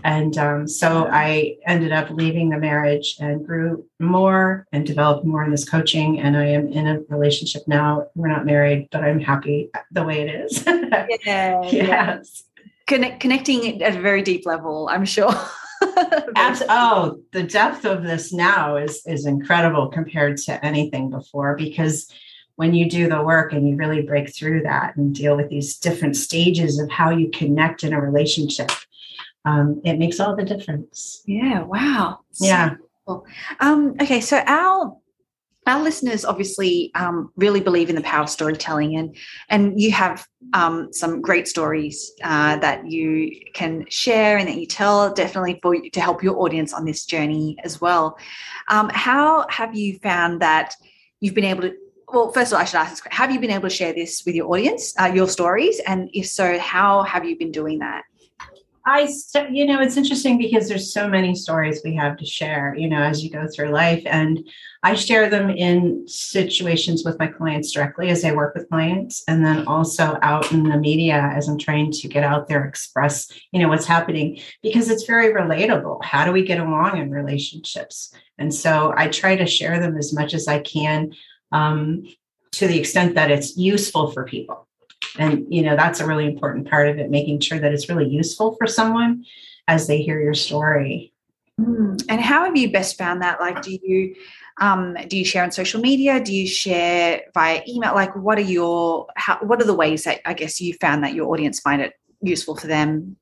And 0.04 0.36
um, 0.36 0.68
so 0.68 1.08
I 1.10 1.56
ended 1.66 1.92
up 1.92 2.10
leaving 2.10 2.50
the 2.50 2.58
marriage 2.58 3.16
and 3.20 3.46
grew 3.46 3.86
more 3.98 4.66
and 4.72 4.86
developed 4.86 5.24
more 5.24 5.44
in 5.44 5.50
this 5.50 5.68
coaching. 5.68 6.20
And 6.20 6.36
I 6.36 6.46
am 6.46 6.68
in 6.68 6.86
a 6.86 7.00
relationship 7.08 7.62
now. 7.66 8.06
We're 8.14 8.28
not 8.28 8.44
married, 8.46 8.88
but 8.90 9.02
I'm 9.02 9.20
happy 9.20 9.70
the 9.92 10.04
way 10.04 10.22
it 10.22 10.34
is. 10.34 10.64
yeah, 11.24 11.62
yes. 11.62 12.44
Connect, 12.86 13.20
connecting 13.20 13.82
at 13.82 13.96
a 13.96 14.00
very 14.00 14.22
deep 14.22 14.46
level, 14.46 14.88
I'm 14.90 15.04
sure. 15.04 15.32
Abs- 16.36 16.62
oh, 16.68 17.20
the 17.32 17.42
depth 17.42 17.84
of 17.84 18.02
this 18.02 18.32
now 18.32 18.76
is 18.76 19.04
is 19.06 19.26
incredible 19.26 19.88
compared 19.88 20.36
to 20.38 20.64
anything 20.64 21.10
before 21.10 21.56
because 21.56 22.10
when 22.56 22.74
you 22.74 22.88
do 22.88 23.08
the 23.08 23.22
work 23.22 23.52
and 23.52 23.68
you 23.68 23.76
really 23.76 24.02
break 24.02 24.34
through 24.34 24.62
that 24.62 24.96
and 24.96 25.14
deal 25.14 25.36
with 25.36 25.48
these 25.48 25.78
different 25.78 26.16
stages 26.16 26.78
of 26.78 26.90
how 26.90 27.10
you 27.10 27.30
connect 27.30 27.84
in 27.84 27.92
a 27.92 28.00
relationship, 28.00 28.70
um, 29.44 29.80
it 29.84 29.98
makes 29.98 30.18
all 30.18 30.34
the 30.34 30.44
difference. 30.44 31.22
Yeah. 31.26 31.62
Wow. 31.62 32.20
Yeah. 32.40 32.74
cool. 33.06 33.26
um, 33.60 33.94
okay. 34.00 34.20
So 34.20 34.42
our 34.46 34.96
our 35.66 35.82
listeners 35.82 36.24
obviously 36.24 36.92
um, 36.94 37.32
really 37.36 37.60
believe 37.60 37.90
in 37.90 37.96
the 37.96 38.02
power 38.02 38.22
of 38.22 38.30
storytelling, 38.30 38.96
and 38.96 39.16
and 39.48 39.80
you 39.80 39.90
have 39.92 40.26
um, 40.52 40.92
some 40.92 41.20
great 41.20 41.48
stories 41.48 42.12
uh, 42.22 42.56
that 42.58 42.88
you 42.88 43.32
can 43.52 43.84
share 43.88 44.38
and 44.38 44.48
that 44.48 44.56
you 44.56 44.66
tell 44.66 45.12
definitely 45.12 45.58
for 45.60 45.76
to 45.76 46.00
help 46.00 46.22
your 46.22 46.40
audience 46.40 46.72
on 46.72 46.84
this 46.84 47.04
journey 47.04 47.56
as 47.64 47.80
well. 47.80 48.16
Um, 48.68 48.90
how 48.92 49.46
have 49.48 49.74
you 49.74 49.98
found 49.98 50.40
that 50.40 50.74
you've 51.20 51.34
been 51.34 51.44
able 51.44 51.62
to 51.62 51.74
well, 52.08 52.30
first 52.32 52.52
of 52.52 52.56
all, 52.56 52.62
I 52.62 52.64
should 52.64 52.78
ask 52.78 53.04
this: 53.04 53.12
Have 53.12 53.30
you 53.30 53.40
been 53.40 53.50
able 53.50 53.68
to 53.68 53.74
share 53.74 53.92
this 53.92 54.22
with 54.24 54.34
your 54.34 54.48
audience, 54.48 54.94
uh, 55.00 55.12
your 55.14 55.28
stories, 55.28 55.80
and 55.86 56.08
if 56.12 56.26
so, 56.26 56.58
how 56.58 57.02
have 57.02 57.24
you 57.24 57.36
been 57.36 57.52
doing 57.52 57.80
that? 57.80 58.04
I, 58.88 59.12
you 59.50 59.66
know, 59.66 59.80
it's 59.80 59.96
interesting 59.96 60.38
because 60.38 60.68
there's 60.68 60.92
so 60.92 61.08
many 61.08 61.34
stories 61.34 61.80
we 61.84 61.96
have 61.96 62.16
to 62.18 62.24
share, 62.24 62.72
you 62.78 62.88
know, 62.88 63.02
as 63.02 63.24
you 63.24 63.30
go 63.30 63.48
through 63.48 63.70
life. 63.70 64.04
And 64.06 64.48
I 64.84 64.94
share 64.94 65.28
them 65.28 65.50
in 65.50 66.06
situations 66.06 67.02
with 67.04 67.18
my 67.18 67.26
clients 67.26 67.72
directly 67.72 68.10
as 68.10 68.24
I 68.24 68.30
work 68.30 68.54
with 68.54 68.68
clients, 68.68 69.24
and 69.26 69.44
then 69.44 69.66
also 69.66 70.16
out 70.22 70.52
in 70.52 70.62
the 70.62 70.76
media 70.76 71.32
as 71.34 71.48
I'm 71.48 71.58
trying 71.58 71.90
to 71.90 72.06
get 72.06 72.22
out 72.22 72.46
there, 72.46 72.64
express, 72.64 73.28
you 73.50 73.60
know, 73.60 73.68
what's 73.68 73.86
happening 73.86 74.38
because 74.62 74.88
it's 74.88 75.04
very 75.04 75.34
relatable. 75.34 76.04
How 76.04 76.24
do 76.24 76.30
we 76.30 76.44
get 76.44 76.60
along 76.60 76.98
in 76.98 77.10
relationships? 77.10 78.14
And 78.38 78.54
so 78.54 78.94
I 78.96 79.08
try 79.08 79.34
to 79.34 79.46
share 79.46 79.80
them 79.80 79.96
as 79.96 80.12
much 80.12 80.32
as 80.32 80.46
I 80.46 80.60
can 80.60 81.10
um, 81.56 82.06
to 82.52 82.66
the 82.66 82.78
extent 82.78 83.14
that 83.14 83.30
it's 83.30 83.56
useful 83.56 84.04
for 84.12 84.24
people. 84.24 84.58
And, 85.18 85.32
you 85.54 85.62
know, 85.62 85.76
that's 85.76 86.00
a 86.00 86.06
really 86.06 86.26
important 86.26 86.68
part 86.68 86.88
of 86.88 86.98
it, 86.98 87.10
making 87.10 87.40
sure 87.40 87.58
that 87.58 87.72
it's 87.72 87.88
really 87.88 88.08
useful 88.08 88.54
for 88.56 88.66
someone 88.66 89.24
as 89.66 89.86
they 89.86 90.02
hear 90.02 90.20
your 90.20 90.34
story. 90.34 91.12
Mm. 91.60 92.04
And 92.10 92.20
how 92.20 92.44
have 92.44 92.56
you 92.56 92.70
best 92.70 92.98
found 92.98 93.22
that? 93.22 93.40
Like, 93.40 93.62
do 93.62 93.72
you 93.82 94.14
um, 94.58 94.96
do 95.08 95.18
you 95.18 95.24
share 95.24 95.44
on 95.44 95.52
social 95.52 95.80
media? 95.80 96.22
Do 96.28 96.32
you 96.32 96.46
share 96.46 97.22
via 97.34 97.60
email? 97.68 97.94
Like, 97.94 98.14
what 98.16 98.38
are 98.38 98.48
your 98.56 99.06
how, 99.16 99.38
what 99.48 99.60
are 99.60 99.66
the 99.66 99.74
ways 99.74 100.04
that 100.04 100.20
I 100.24 100.34
guess 100.34 100.60
you 100.60 100.74
found 100.74 101.04
that 101.04 101.14
your 101.14 101.28
audience 101.32 101.60
find 101.60 101.80
it 101.82 101.94
useful 102.22 102.56
for 102.56 102.66
them? 102.66 103.16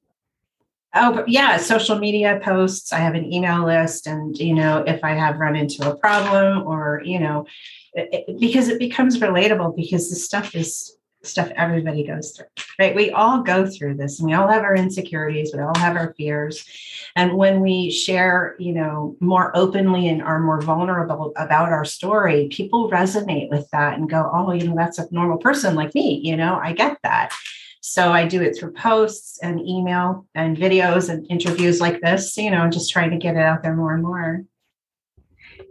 Oh, 0.96 1.24
yeah, 1.26 1.56
social 1.56 1.98
media 1.98 2.40
posts. 2.42 2.92
I 2.92 2.98
have 2.98 3.14
an 3.14 3.32
email 3.32 3.64
list, 3.66 4.06
and 4.06 4.36
you 4.38 4.54
know, 4.54 4.84
if 4.86 5.02
I 5.02 5.10
have 5.10 5.38
run 5.38 5.56
into 5.56 5.90
a 5.90 5.96
problem 5.96 6.66
or 6.66 7.02
you 7.04 7.18
know, 7.18 7.46
it, 7.94 8.38
because 8.38 8.68
it 8.68 8.78
becomes 8.78 9.18
relatable 9.18 9.74
because 9.76 10.08
the 10.08 10.16
stuff 10.16 10.54
is 10.54 10.96
stuff 11.26 11.50
everybody 11.56 12.06
goes 12.06 12.32
through, 12.32 12.46
right? 12.78 12.94
We 12.94 13.10
all 13.10 13.42
go 13.42 13.66
through 13.66 13.96
this 13.96 14.18
and 14.20 14.28
we 14.28 14.34
all 14.34 14.48
have 14.48 14.62
our 14.62 14.76
insecurities, 14.76 15.52
we 15.54 15.60
all 15.60 15.76
have 15.76 15.96
our 15.96 16.14
fears. 16.16 16.64
And 17.16 17.36
when 17.36 17.60
we 17.60 17.90
share, 17.90 18.56
you 18.58 18.72
know, 18.72 19.16
more 19.20 19.56
openly 19.56 20.08
and 20.08 20.22
are 20.22 20.40
more 20.40 20.60
vulnerable 20.60 21.32
about 21.36 21.70
our 21.72 21.84
story, 21.84 22.48
people 22.50 22.90
resonate 22.90 23.50
with 23.50 23.68
that 23.70 23.98
and 23.98 24.08
go, 24.08 24.30
oh, 24.32 24.52
you 24.52 24.68
know, 24.68 24.76
that's 24.76 24.98
a 24.98 25.08
normal 25.10 25.38
person 25.38 25.74
like 25.74 25.94
me, 25.94 26.20
you 26.22 26.36
know, 26.36 26.56
I 26.62 26.72
get 26.72 26.98
that. 27.02 27.32
So 27.86 28.10
I 28.12 28.26
do 28.26 28.40
it 28.40 28.56
through 28.56 28.72
posts 28.72 29.38
and 29.42 29.60
email 29.60 30.26
and 30.34 30.56
videos 30.56 31.10
and 31.10 31.30
interviews 31.30 31.82
like 31.82 32.00
this, 32.00 32.34
you 32.38 32.50
know, 32.50 32.66
just 32.70 32.90
trying 32.90 33.10
to 33.10 33.18
get 33.18 33.36
it 33.36 33.42
out 33.42 33.62
there 33.62 33.76
more 33.76 33.92
and 33.92 34.02
more. 34.02 34.42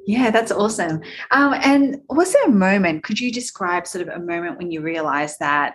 Yeah, 0.06 0.30
that's 0.30 0.52
awesome. 0.52 1.02
Um, 1.32 1.56
and 1.64 2.02
was 2.10 2.32
there 2.32 2.46
a 2.46 2.52
moment? 2.52 3.04
Could 3.04 3.20
you 3.20 3.32
describe 3.32 3.88
sort 3.88 4.08
of 4.08 4.14
a 4.16 4.24
moment 4.24 4.60
when 4.60 4.70
you 4.70 4.82
realized 4.82 5.40
that? 5.40 5.74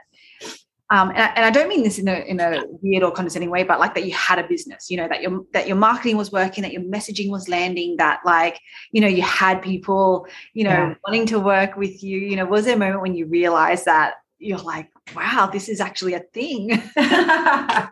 Um, 0.90 1.10
and, 1.10 1.18
I, 1.18 1.26
and 1.34 1.44
I 1.44 1.50
don't 1.50 1.68
mean 1.68 1.82
this 1.82 1.98
in 1.98 2.06
a 2.06 2.20
in 2.20 2.38
a 2.38 2.62
weird 2.82 3.02
or 3.02 3.10
condescending 3.10 3.50
way, 3.50 3.64
but 3.64 3.80
like 3.80 3.96
that 3.96 4.06
you 4.06 4.12
had 4.12 4.38
a 4.38 4.46
business. 4.46 4.88
You 4.88 4.98
know 4.98 5.08
that 5.08 5.20
your 5.20 5.44
that 5.54 5.66
your 5.66 5.76
marketing 5.76 6.16
was 6.16 6.30
working, 6.30 6.62
that 6.62 6.72
your 6.72 6.82
messaging 6.82 7.30
was 7.30 7.48
landing, 7.48 7.96
that 7.96 8.20
like 8.24 8.60
you 8.92 9.00
know 9.00 9.08
you 9.08 9.22
had 9.22 9.60
people 9.60 10.28
you 10.54 10.62
know 10.62 10.70
yeah. 10.70 10.94
wanting 11.04 11.26
to 11.26 11.40
work 11.40 11.76
with 11.76 12.04
you. 12.04 12.20
You 12.20 12.36
know, 12.36 12.46
was 12.46 12.64
there 12.64 12.76
a 12.76 12.78
moment 12.78 13.02
when 13.02 13.16
you 13.16 13.26
realized 13.26 13.86
that 13.86 14.14
you're 14.38 14.58
like, 14.58 14.88
wow, 15.14 15.48
this 15.52 15.68
is 15.68 15.80
actually 15.80 16.14
a 16.14 16.20
thing? 16.20 16.70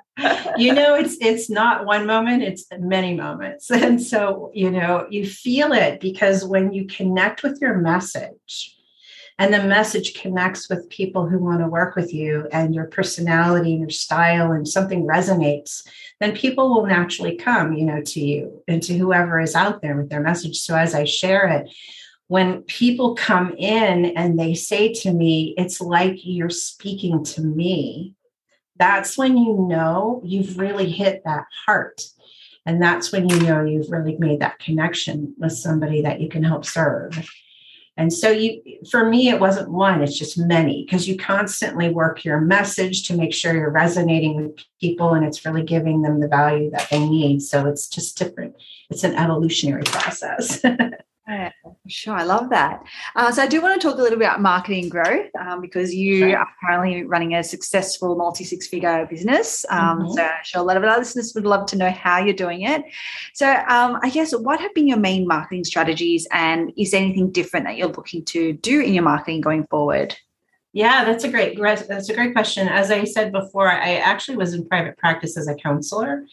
you 0.57 0.73
know 0.73 0.95
it's 0.95 1.17
it's 1.21 1.51
not 1.51 1.85
one 1.85 2.07
moment 2.07 2.43
it's 2.43 2.65
many 2.79 3.15
moments 3.15 3.71
and 3.71 4.01
so 4.01 4.51
you 4.55 4.71
know 4.71 5.07
you 5.11 5.27
feel 5.27 5.73
it 5.73 6.01
because 6.01 6.43
when 6.45 6.73
you 6.73 6.87
connect 6.87 7.43
with 7.43 7.59
your 7.61 7.77
message 7.77 8.75
and 9.39 9.53
the 9.53 9.63
message 9.63 10.15
connects 10.15 10.71
with 10.71 10.89
people 10.89 11.29
who 11.29 11.39
want 11.39 11.61
to 11.61 11.69
work 11.69 11.95
with 11.97 12.15
you 12.15 12.49
and 12.51 12.75
your 12.75 12.87
personality 12.87 13.73
and 13.73 13.81
your 13.81 13.91
style 13.91 14.53
and 14.53 14.67
something 14.67 15.07
resonates 15.07 15.87
then 16.21 16.35
people 16.35 16.75
will 16.75 16.87
naturally 16.87 17.37
come 17.37 17.75
you 17.75 17.85
know 17.85 18.01
to 18.01 18.21
you 18.21 18.63
and 18.67 18.83
to 18.83 18.97
whoever 18.97 19.39
is 19.39 19.55
out 19.55 19.83
there 19.83 19.97
with 19.97 20.09
their 20.09 20.23
message 20.23 20.57
so 20.57 20.75
as 20.75 20.95
i 20.95 21.05
share 21.05 21.47
it 21.47 21.69
when 22.29 22.63
people 22.63 23.15
come 23.15 23.55
in 23.57 24.07
and 24.17 24.39
they 24.39 24.55
say 24.55 24.93
to 24.93 25.13
me 25.13 25.55
it's 25.57 25.81
like 25.81 26.17
you're 26.25 26.51
speaking 26.51 27.23
to 27.25 27.41
me 27.41 28.17
that's 28.79 29.17
when 29.17 29.37
you 29.37 29.67
know 29.69 30.21
you've 30.25 30.59
really 30.59 30.91
hit 30.91 31.23
that 31.25 31.47
heart. 31.65 32.03
And 32.65 32.83
that's 32.83 33.13
when 33.13 33.29
you 33.29 33.41
know 33.41 33.65
you've 33.65 33.91
really 33.91 34.17
made 34.19 34.41
that 34.41 34.59
connection 34.59 35.35
with 35.39 35.53
somebody 35.53 36.03
that 36.03 36.21
you 36.21 36.29
can 36.29 36.43
help 36.43 36.65
serve. 36.65 37.29
And 37.99 38.13
so 38.13 38.31
you 38.31 38.61
for 38.91 39.09
me 39.09 39.31
it 39.31 39.41
wasn't 39.41 39.71
one, 39.71 40.03
it's 40.03 40.19
just 40.19 40.37
many 40.37 40.85
because 40.85 41.09
you 41.09 41.17
constantly 41.17 41.89
work 41.89 42.25
your 42.25 42.41
message 42.41 43.07
to 43.09 43.17
make 43.17 43.33
sure 43.33 43.55
you're 43.55 43.71
resonating 43.71 44.37
with 44.37 44.59
people 44.81 45.15
and 45.15 45.25
it's 45.25 45.47
really 45.47 45.63
giving 45.63 46.03
them 46.03 46.21
the 46.21 46.29
value 46.29 46.71
that 46.73 46.89
they 46.91 46.99
need. 46.99 47.41
So 47.41 47.67
it's 47.67 47.89
just 47.89 48.19
different. 48.19 48.55
It's 48.91 49.05
an 49.05 49.15
evolutionary 49.15 49.85
process. 49.85 50.63
Yeah, 51.29 51.51
sure. 51.89 52.15
I 52.15 52.25
love 52.25 52.51
that. 52.51 52.83
Uh, 53.15 53.31
so 53.31 53.43
I 53.43 53.47
do 53.47 53.61
want 53.61 53.81
to 53.81 53.87
talk 53.87 53.99
a 53.99 54.03
little 54.03 54.19
bit 54.19 54.27
about 54.27 54.41
marketing 54.41 54.89
growth 54.89 55.31
um, 55.39 55.61
because 55.61 55.95
you 55.95 56.19
sure. 56.19 56.39
are 56.39 56.49
currently 56.65 57.05
running 57.05 57.35
a 57.35 57.43
successful 57.43 58.17
multi 58.17 58.45
six 58.45 58.67
figure 58.67 59.07
business. 59.07 59.65
Um, 59.71 60.01
mm-hmm. 60.01 60.13
So 60.13 60.23
I'm 60.23 60.45
sure 60.45 60.61
a 60.61 60.65
lot 60.65 60.77
of 60.77 60.85
our 60.85 60.99
listeners 60.99 61.33
would 61.35 61.45
love 61.45 61.67
to 61.67 61.77
know 61.77 61.91
how 61.91 62.19
you're 62.19 62.35
doing 62.35 62.63
it. 62.63 62.83
So 63.35 63.49
um, 63.69 63.99
I 64.03 64.11
guess 64.11 64.33
what 64.35 64.61
have 64.61 64.75
been 64.75 64.87
your 64.87 64.99
main 64.99 65.27
marketing 65.27 65.65
strategies 65.65 66.27
and 66.31 66.73
is 66.77 66.91
there 66.91 67.03
anything 67.03 67.31
different 67.31 67.67
that 67.67 67.77
you're 67.77 67.89
looking 67.89 68.25
to 68.27 68.53
do 68.55 68.81
in 68.81 68.95
your 68.95 69.05
marketing 69.05 69.41
going 69.41 69.67
forward? 69.67 70.17
Yeah, 70.77 71.07
that's 71.07 71.25
a 71.25 71.31
great 71.31 71.59
that's 71.59 72.11
a 72.11 72.15
great 72.15 72.35
question. 72.35 72.69
As 72.69 72.91
I 72.91 73.05
said 73.05 73.33
before, 73.33 73.67
I 73.67 73.95
actually 73.95 74.37
was 74.37 74.53
in 74.53 74.69
private 74.69 74.99
practice 74.99 75.39
as 75.39 75.49
a 75.49 75.55
counselor. 75.55 76.27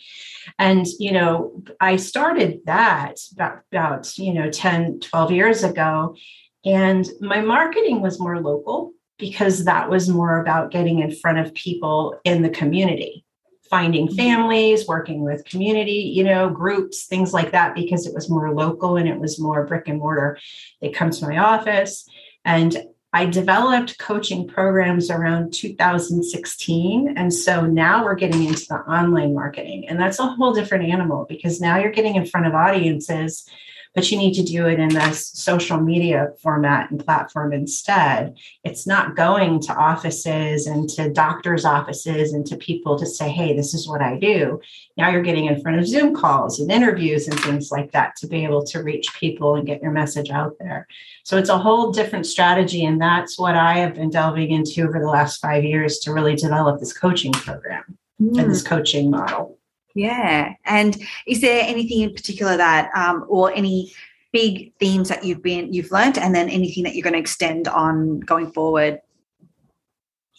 And, 0.59 0.85
you 0.99 1.13
know, 1.13 1.63
I 1.79 1.95
started 1.95 2.59
that 2.65 3.21
about, 3.31 3.61
about, 3.71 4.17
you 4.17 4.33
know, 4.33 4.49
10, 4.49 4.99
12 4.99 5.31
years 5.31 5.63
ago. 5.63 6.17
And 6.65 7.09
my 7.21 7.39
marketing 7.39 8.01
was 8.01 8.19
more 8.19 8.41
local 8.41 8.91
because 9.17 9.63
that 9.63 9.89
was 9.89 10.09
more 10.09 10.41
about 10.41 10.71
getting 10.71 10.99
in 10.99 11.15
front 11.15 11.37
of 11.37 11.53
people 11.53 12.19
in 12.25 12.41
the 12.41 12.49
community, 12.49 13.23
finding 13.69 14.07
mm-hmm. 14.07 14.17
families, 14.17 14.85
working 14.89 15.23
with 15.23 15.45
community, 15.45 16.11
you 16.13 16.25
know, 16.25 16.49
groups, 16.49 17.05
things 17.05 17.31
like 17.31 17.53
that, 17.53 17.75
because 17.75 18.05
it 18.05 18.13
was 18.13 18.29
more 18.29 18.53
local 18.53 18.97
and 18.97 19.07
it 19.07 19.21
was 19.21 19.39
more 19.39 19.65
brick 19.65 19.87
and 19.87 19.99
mortar. 19.99 20.37
They 20.81 20.89
come 20.89 21.11
to 21.11 21.27
my 21.29 21.37
office. 21.37 22.05
And 22.43 22.75
I 23.15 23.27
developed 23.27 23.99
coaching 23.99 24.47
programs 24.47 25.11
around 25.11 25.53
2016. 25.53 27.13
And 27.15 27.31
so 27.31 27.61
now 27.67 28.03
we're 28.03 28.15
getting 28.15 28.43
into 28.43 28.65
the 28.67 28.77
online 28.77 29.35
marketing. 29.35 29.87
And 29.87 29.99
that's 29.99 30.17
a 30.17 30.25
whole 30.25 30.51
different 30.51 30.89
animal 30.89 31.27
because 31.29 31.61
now 31.61 31.77
you're 31.77 31.91
getting 31.91 32.15
in 32.15 32.25
front 32.25 32.47
of 32.47 32.55
audiences 32.55 33.47
but 33.95 34.11
you 34.11 34.17
need 34.17 34.33
to 34.33 34.43
do 34.43 34.67
it 34.67 34.79
in 34.79 34.89
this 34.89 35.29
social 35.33 35.79
media 35.79 36.29
format 36.41 36.89
and 36.89 37.03
platform 37.03 37.53
instead. 37.53 38.35
It's 38.63 38.87
not 38.87 39.15
going 39.15 39.61
to 39.61 39.73
offices 39.73 40.67
and 40.67 40.89
to 40.89 41.11
doctors' 41.11 41.65
offices 41.65 42.33
and 42.33 42.45
to 42.47 42.57
people 42.57 42.97
to 42.97 43.05
say, 43.05 43.29
hey, 43.29 43.55
this 43.55 43.73
is 43.73 43.87
what 43.87 44.01
I 44.01 44.17
do. 44.17 44.59
Now 44.97 45.09
you're 45.09 45.21
getting 45.21 45.45
in 45.45 45.61
front 45.61 45.79
of 45.79 45.87
Zoom 45.87 46.15
calls 46.15 46.59
and 46.59 46.71
interviews 46.71 47.27
and 47.27 47.39
things 47.39 47.71
like 47.71 47.91
that 47.91 48.15
to 48.17 48.27
be 48.27 48.43
able 48.43 48.63
to 48.65 48.81
reach 48.81 49.13
people 49.13 49.55
and 49.55 49.65
get 49.65 49.81
your 49.81 49.91
message 49.91 50.29
out 50.29 50.55
there. 50.59 50.87
So 51.23 51.37
it's 51.37 51.49
a 51.49 51.57
whole 51.57 51.91
different 51.91 52.25
strategy. 52.25 52.85
And 52.85 53.01
that's 53.01 53.37
what 53.37 53.55
I 53.55 53.77
have 53.77 53.95
been 53.95 54.09
delving 54.09 54.51
into 54.51 54.83
over 54.83 54.99
the 54.99 55.07
last 55.07 55.39
five 55.39 55.63
years 55.63 55.99
to 55.99 56.13
really 56.13 56.35
develop 56.35 56.79
this 56.79 56.93
coaching 56.93 57.31
program 57.31 57.97
mm. 58.21 58.39
and 58.39 58.49
this 58.49 58.63
coaching 58.63 59.09
model. 59.09 59.57
Yeah. 59.95 60.53
And 60.65 60.97
is 61.27 61.41
there 61.41 61.63
anything 61.63 62.01
in 62.01 62.13
particular 62.13 62.57
that, 62.57 62.89
um, 62.95 63.25
or 63.27 63.53
any 63.53 63.93
big 64.31 64.73
themes 64.79 65.09
that 65.09 65.23
you've 65.23 65.43
been, 65.43 65.71
you've 65.71 65.91
learned, 65.91 66.17
and 66.17 66.33
then 66.33 66.49
anything 66.49 66.83
that 66.83 66.95
you're 66.95 67.03
going 67.03 67.13
to 67.13 67.19
extend 67.19 67.67
on 67.67 68.19
going 68.21 68.51
forward? 68.51 68.99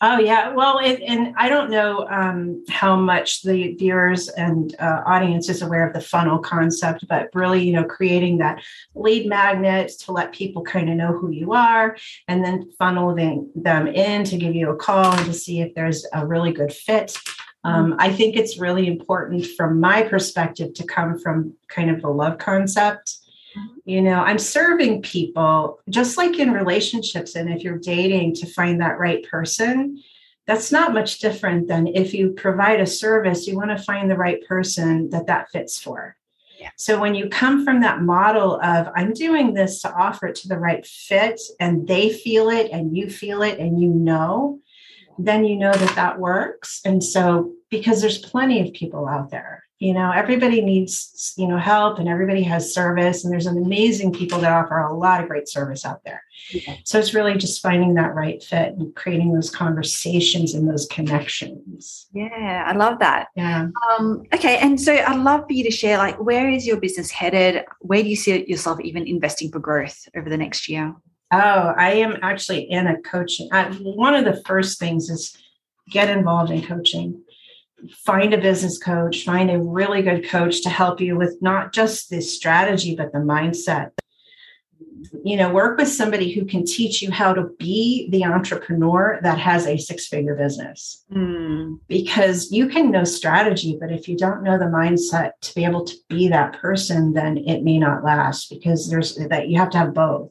Oh 0.03 0.19
yeah, 0.19 0.53
well, 0.53 0.81
it, 0.81 1.01
and 1.03 1.35
I 1.39 1.49
don't 1.49 1.71
know 1.71 2.07
um, 2.11 2.65
how 2.69 2.97
much 2.97 3.43
the 3.43 3.75
viewers 3.75 4.29
and 4.29 4.75
uh, 4.81 5.03
audience 5.07 5.49
is 5.49 5.63
aware 5.63 5.87
of 5.87 5.95
the 5.95 6.01
funnel 6.01 6.41
concept, 6.41 7.07
but 7.09 7.31
really, 7.33 7.65
you 7.65 7.73
know, 7.73 7.85
creating 7.85 8.39
that 8.39 8.61
lead 8.97 9.29
magnet 9.29 9.93
to 10.01 10.13
let 10.13 10.33
people 10.33 10.63
kind 10.63 10.91
of 10.91 10.97
know 10.97 11.13
who 11.13 11.31
you 11.31 11.53
are, 11.53 11.97
and 12.27 12.45
then 12.45 12.69
funneling 12.79 13.47
them 13.55 13.87
in 13.87 14.25
to 14.25 14.37
give 14.37 14.55
you 14.55 14.71
a 14.71 14.77
call 14.77 15.13
and 15.13 15.27
to 15.27 15.33
see 15.33 15.61
if 15.61 15.73
there's 15.75 16.05
a 16.13 16.27
really 16.27 16.53
good 16.53 16.73
fit 16.73 17.17
um, 17.65 17.97
I 17.99 18.13
think 18.13 18.37
it's 18.37 18.59
really 18.59 18.87
important 18.87 19.47
from 19.47 19.81
my 19.81 20.03
perspective 20.03 20.75
to 20.75 20.85
come 20.85 21.19
from 21.19 21.55
kind 21.69 21.91
of 21.91 22.03
the 22.03 22.11
love 22.11 22.39
concept. 22.39 23.17
Mm-hmm. 23.57 23.79
You 23.85 24.03
know, 24.03 24.21
I'm 24.21 24.39
serving 24.39 25.03
people 25.03 25.81
just 25.89 26.19
like 26.19 26.39
in 26.39 26.53
relationships. 26.53 27.35
And 27.35 27.51
if 27.51 27.63
you're 27.63 27.79
dating 27.79 28.35
to 28.37 28.47
find 28.47 28.81
that 28.81 28.99
right 28.99 29.27
person, 29.29 30.03
that's 30.47 30.71
not 30.71 30.93
much 30.93 31.21
different 31.21 31.69
than 31.69 31.87
if 31.87 32.13
you 32.13 32.33
provide 32.33 32.81
a 32.81 32.87
service, 32.87 33.47
you 33.47 33.57
want 33.57 33.71
to 33.71 33.83
find 33.83 34.11
the 34.11 34.17
right 34.17 34.47
person 34.47 35.09
that 35.11 35.27
that 35.27 35.51
fits 35.51 35.81
for. 35.81 36.17
Yeah. 36.61 36.71
So 36.77 37.01
when 37.01 37.15
you 37.15 37.29
come 37.29 37.65
from 37.65 37.81
that 37.81 38.03
model 38.03 38.61
of 38.63 38.89
I'm 38.95 39.13
doing 39.13 39.55
this 39.55 39.81
to 39.83 39.93
offer 39.93 40.29
it 40.29 40.35
to 40.37 40.49
the 40.49 40.59
right 40.59 40.87
fit 40.87 41.41
and 41.61 41.89
they 41.89 42.11
feel 42.11 42.51
it 42.51 42.71
and 42.71 42.97
you 42.97 43.09
feel 43.09 43.43
it 43.43 43.59
and 43.59 43.81
you 43.81 43.89
know, 43.89 44.61
then 45.19 45.45
you 45.45 45.57
know 45.57 45.73
that 45.73 45.95
that 45.97 46.19
works. 46.19 46.81
And 46.85 47.03
so, 47.03 47.53
because 47.71 48.01
there's 48.01 48.19
plenty 48.19 48.61
of 48.67 48.73
people 48.73 49.09
out 49.09 49.31
there, 49.31 49.65
you 49.85 49.93
know, 49.93 50.13
everybody 50.13 50.61
needs, 50.63 51.35
you 51.37 51.49
know, 51.49 51.59
help 51.59 51.99
and 51.99 52.09
everybody 52.09 52.43
has 52.43 52.73
service. 52.73 53.25
And 53.25 53.33
there's 53.33 53.47
an 53.47 53.59
amazing 53.59 54.13
people 54.13 54.39
that 54.39 54.51
offer 54.51 54.79
a 54.79 54.95
lot 54.95 55.21
of 55.21 55.29
great 55.29 55.49
service 55.49 55.85
out 55.85 56.03
there. 56.05 56.23
Yeah. 56.51 56.77
So 56.85 56.99
it's 56.99 57.13
really 57.13 57.37
just 57.37 57.61
finding 57.61 57.95
that 57.95 58.15
right 58.15 58.43
fit 58.43 58.75
and 58.75 58.95
creating 58.95 59.35
those 59.35 59.51
conversations 59.51 60.55
and 60.55 60.69
those 60.69 60.87
connections. 60.87 62.07
Yeah, 62.15 62.65
I 62.67 62.73
love 62.73 63.01
that. 63.01 63.29
Yeah. 63.37 63.69
Um, 63.91 64.23
okay. 64.33 64.59
And 64.59 64.81
so 64.81 64.95
I'd 64.95 65.19
love 65.19 65.45
for 65.47 65.53
you 65.53 65.65
to 65.65 65.71
share 65.71 65.99
like, 65.99 66.23
where 66.23 66.49
is 66.49 66.67
your 66.67 66.79
business 66.79 67.11
headed? 67.11 67.65
Where 67.81 68.03
do 68.03 68.09
you 68.09 68.17
see 68.17 68.47
yourself 68.49 68.81
even 68.81 69.07
investing 69.07 69.51
for 69.51 69.59
growth 69.59 70.09
over 70.17 70.31
the 70.31 70.39
next 70.39 70.69
year? 70.69 70.95
Oh, 71.35 71.75
I 71.77 71.95
am 71.95 72.19
actually 72.23 72.71
in 72.71 72.87
a 72.87 73.01
coaching. 73.01 73.49
I, 73.51 73.65
one 73.73 74.15
of 74.15 74.25
the 74.25 74.41
first 74.47 74.79
things 74.79 75.11
is 75.11 75.37
get 75.91 76.09
involved 76.09 76.53
in 76.53 76.63
coaching. 76.63 77.25
Find 78.05 78.33
a 78.33 78.39
business 78.39 78.79
coach, 78.79 79.25
find 79.25 79.51
a 79.51 79.61
really 79.61 80.03
good 80.03 80.29
coach 80.29 80.63
to 80.63 80.71
help 80.71 81.01
you 81.01 81.17
with 81.17 81.37
not 81.41 81.73
just 81.73 82.09
the 82.09 82.21
strategy, 82.21 82.95
but 82.95 83.13
the 83.13 83.19
mindset. 83.19 83.91
You 85.25 85.37
know, 85.37 85.53
work 85.53 85.77
with 85.77 85.89
somebody 85.89 86.33
who 86.33 86.45
can 86.45 86.65
teach 86.65 87.03
you 87.03 87.11
how 87.11 87.35
to 87.35 87.51
be 87.59 88.09
the 88.11 88.25
entrepreneur 88.25 89.19
that 89.23 89.39
has 89.39 89.67
a 89.67 89.77
six 89.77 90.07
figure 90.07 90.37
business. 90.37 91.05
Mm. 91.13 91.81
Because 91.89 92.53
you 92.53 92.69
can 92.69 92.93
know 92.93 93.03
strategy, 93.03 93.77
but 93.79 93.91
if 93.91 94.07
you 94.07 94.17
don't 94.17 94.45
know 94.45 94.57
the 94.57 94.67
mindset 94.67 95.33
to 95.41 95.55
be 95.57 95.65
able 95.65 95.85
to 95.85 95.95
be 96.09 96.29
that 96.29 96.61
person, 96.61 97.13
then 97.13 97.39
it 97.39 97.65
may 97.65 97.79
not 97.79 98.05
last 98.05 98.51
because 98.51 98.89
there's 98.89 99.17
that 99.17 99.49
you 99.49 99.59
have 99.59 99.71
to 99.71 99.79
have 99.79 99.93
both. 99.93 100.31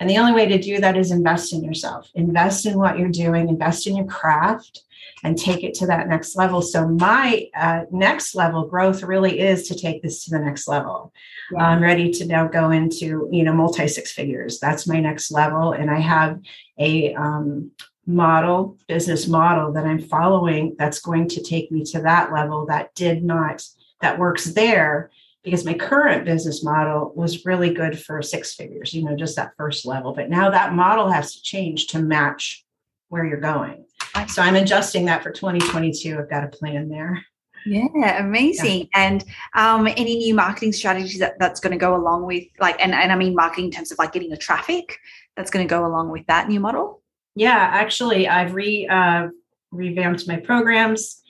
And 0.00 0.08
the 0.10 0.18
only 0.18 0.32
way 0.32 0.46
to 0.46 0.58
do 0.58 0.80
that 0.80 0.96
is 0.96 1.10
invest 1.10 1.52
in 1.52 1.64
yourself, 1.64 2.10
invest 2.14 2.66
in 2.66 2.78
what 2.78 2.98
you're 2.98 3.08
doing, 3.08 3.48
invest 3.48 3.86
in 3.86 3.96
your 3.96 4.06
craft, 4.06 4.82
and 5.24 5.38
take 5.38 5.64
it 5.64 5.74
to 5.74 5.86
that 5.86 6.08
next 6.08 6.36
level. 6.36 6.60
So, 6.60 6.86
my 6.88 7.46
uh, 7.56 7.82
next 7.90 8.34
level 8.34 8.66
growth 8.66 9.02
really 9.02 9.40
is 9.40 9.68
to 9.68 9.74
take 9.74 10.02
this 10.02 10.24
to 10.24 10.30
the 10.30 10.38
next 10.38 10.68
level. 10.68 11.12
Yeah. 11.52 11.64
I'm 11.64 11.82
ready 11.82 12.10
to 12.12 12.26
now 12.26 12.46
go 12.46 12.70
into, 12.70 13.28
you 13.32 13.42
know, 13.42 13.52
multi 13.52 13.88
six 13.88 14.12
figures. 14.12 14.58
That's 14.58 14.86
my 14.86 15.00
next 15.00 15.30
level. 15.30 15.72
And 15.72 15.90
I 15.90 16.00
have 16.00 16.40
a, 16.78 17.14
um, 17.14 17.70
model 18.08 18.78
business 18.86 19.26
model 19.26 19.72
that 19.72 19.84
i'm 19.84 19.98
following 19.98 20.76
that's 20.78 21.00
going 21.00 21.28
to 21.28 21.42
take 21.42 21.72
me 21.72 21.82
to 21.82 22.00
that 22.00 22.32
level 22.32 22.64
that 22.64 22.94
did 22.94 23.24
not 23.24 23.60
that 24.00 24.16
works 24.16 24.44
there 24.44 25.10
because 25.46 25.64
my 25.64 25.74
current 25.74 26.24
business 26.24 26.64
model 26.64 27.12
was 27.14 27.46
really 27.46 27.72
good 27.72 27.98
for 27.98 28.20
six 28.20 28.54
figures 28.54 28.92
you 28.92 29.04
know 29.04 29.16
just 29.16 29.36
that 29.36 29.52
first 29.56 29.86
level 29.86 30.12
but 30.12 30.28
now 30.28 30.50
that 30.50 30.74
model 30.74 31.08
has 31.08 31.34
to 31.34 31.42
change 31.42 31.86
to 31.86 32.00
match 32.00 32.64
where 33.08 33.24
you're 33.24 33.40
going 33.40 33.86
so 34.26 34.42
i'm 34.42 34.56
adjusting 34.56 35.04
that 35.04 35.22
for 35.22 35.30
2022 35.30 36.18
i've 36.18 36.28
got 36.28 36.44
a 36.44 36.48
plan 36.48 36.88
there 36.88 37.24
yeah, 37.68 38.20
amazing. 38.20 38.82
Yeah. 38.82 38.86
And 38.94 39.24
um, 39.54 39.88
any 39.88 40.18
new 40.18 40.34
marketing 40.34 40.72
strategies 40.72 41.18
that, 41.18 41.34
that's 41.40 41.58
going 41.58 41.72
to 41.72 41.78
go 41.78 41.96
along 41.96 42.24
with 42.24 42.44
like, 42.60 42.80
and, 42.80 42.94
and 42.94 43.10
I 43.10 43.16
mean 43.16 43.34
marketing 43.34 43.64
in 43.64 43.70
terms 43.72 43.90
of 43.90 43.98
like 43.98 44.12
getting 44.12 44.30
the 44.30 44.36
traffic 44.36 44.96
that's 45.36 45.50
going 45.50 45.66
to 45.66 45.68
go 45.68 45.84
along 45.84 46.10
with 46.10 46.24
that 46.26 46.48
new 46.48 46.60
model? 46.60 47.02
Yeah, 47.34 47.56
actually, 47.72 48.28
I've 48.28 48.54
re 48.54 48.86
uh, 48.86 49.28
revamped 49.72 50.28
my 50.28 50.36
programs, 50.36 51.20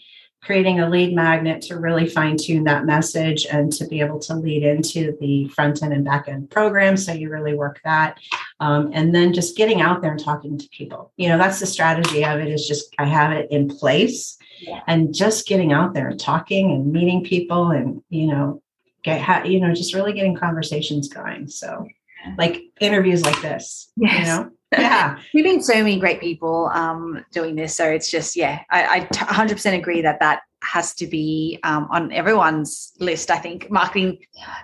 creating 0.46 0.78
a 0.78 0.88
lead 0.88 1.12
magnet 1.12 1.60
to 1.60 1.76
really 1.76 2.08
fine 2.08 2.36
tune 2.36 2.62
that 2.64 2.86
message 2.86 3.46
and 3.50 3.72
to 3.72 3.84
be 3.88 4.00
able 4.00 4.20
to 4.20 4.34
lead 4.34 4.62
into 4.62 5.16
the 5.20 5.48
front 5.48 5.82
end 5.82 5.92
and 5.92 6.04
back 6.04 6.28
end 6.28 6.48
program. 6.48 6.96
So 6.96 7.12
you 7.12 7.28
really 7.30 7.54
work 7.54 7.80
that, 7.82 8.18
um, 8.60 8.90
and 8.94 9.12
then 9.12 9.34
just 9.34 9.56
getting 9.56 9.80
out 9.80 10.02
there 10.02 10.12
and 10.12 10.22
talking 10.22 10.56
to 10.56 10.68
people. 10.68 11.12
You 11.16 11.28
know, 11.28 11.36
that's 11.36 11.58
the 11.58 11.66
strategy 11.66 12.24
of 12.24 12.38
it. 12.38 12.48
Is 12.48 12.66
just 12.66 12.94
I 12.96 13.06
have 13.06 13.32
it 13.32 13.50
in 13.50 13.68
place, 13.68 14.38
yeah. 14.60 14.82
and 14.86 15.12
just 15.12 15.48
getting 15.48 15.72
out 15.72 15.94
there 15.94 16.08
and 16.08 16.20
talking 16.20 16.70
and 16.70 16.92
meeting 16.92 17.24
people, 17.24 17.70
and 17.70 18.00
you 18.08 18.28
know, 18.28 18.62
get 19.02 19.48
you 19.48 19.58
know, 19.58 19.74
just 19.74 19.94
really 19.94 20.12
getting 20.12 20.36
conversations 20.36 21.08
going. 21.08 21.48
So 21.48 21.88
like 22.38 22.62
interviews 22.80 23.22
like 23.22 23.40
this 23.40 23.92
yes. 23.96 24.18
you 24.18 24.24
know 24.24 24.50
yeah. 24.73 25.18
We've 25.35 25.44
been 25.44 25.62
so 25.62 25.75
many 25.75 25.99
great 25.99 26.20
people 26.20 26.70
um, 26.73 27.25
doing 27.32 27.56
this 27.56 27.76
so 27.76 27.88
it's 27.88 28.11
just 28.11 28.37
yeah 28.37 28.62
I, 28.70 28.96
I 28.96 29.00
t- 29.00 29.25
100% 29.25 29.78
agree 29.78 30.02
that 30.02 30.20
that 30.20 30.40
has 30.62 30.94
to 30.94 31.06
be 31.06 31.58
um, 31.62 31.87
on 31.90 32.12
everyone's 32.12 32.92
list. 32.99 33.30
I 33.30 33.38
think 33.38 33.70
marketing 33.70 34.18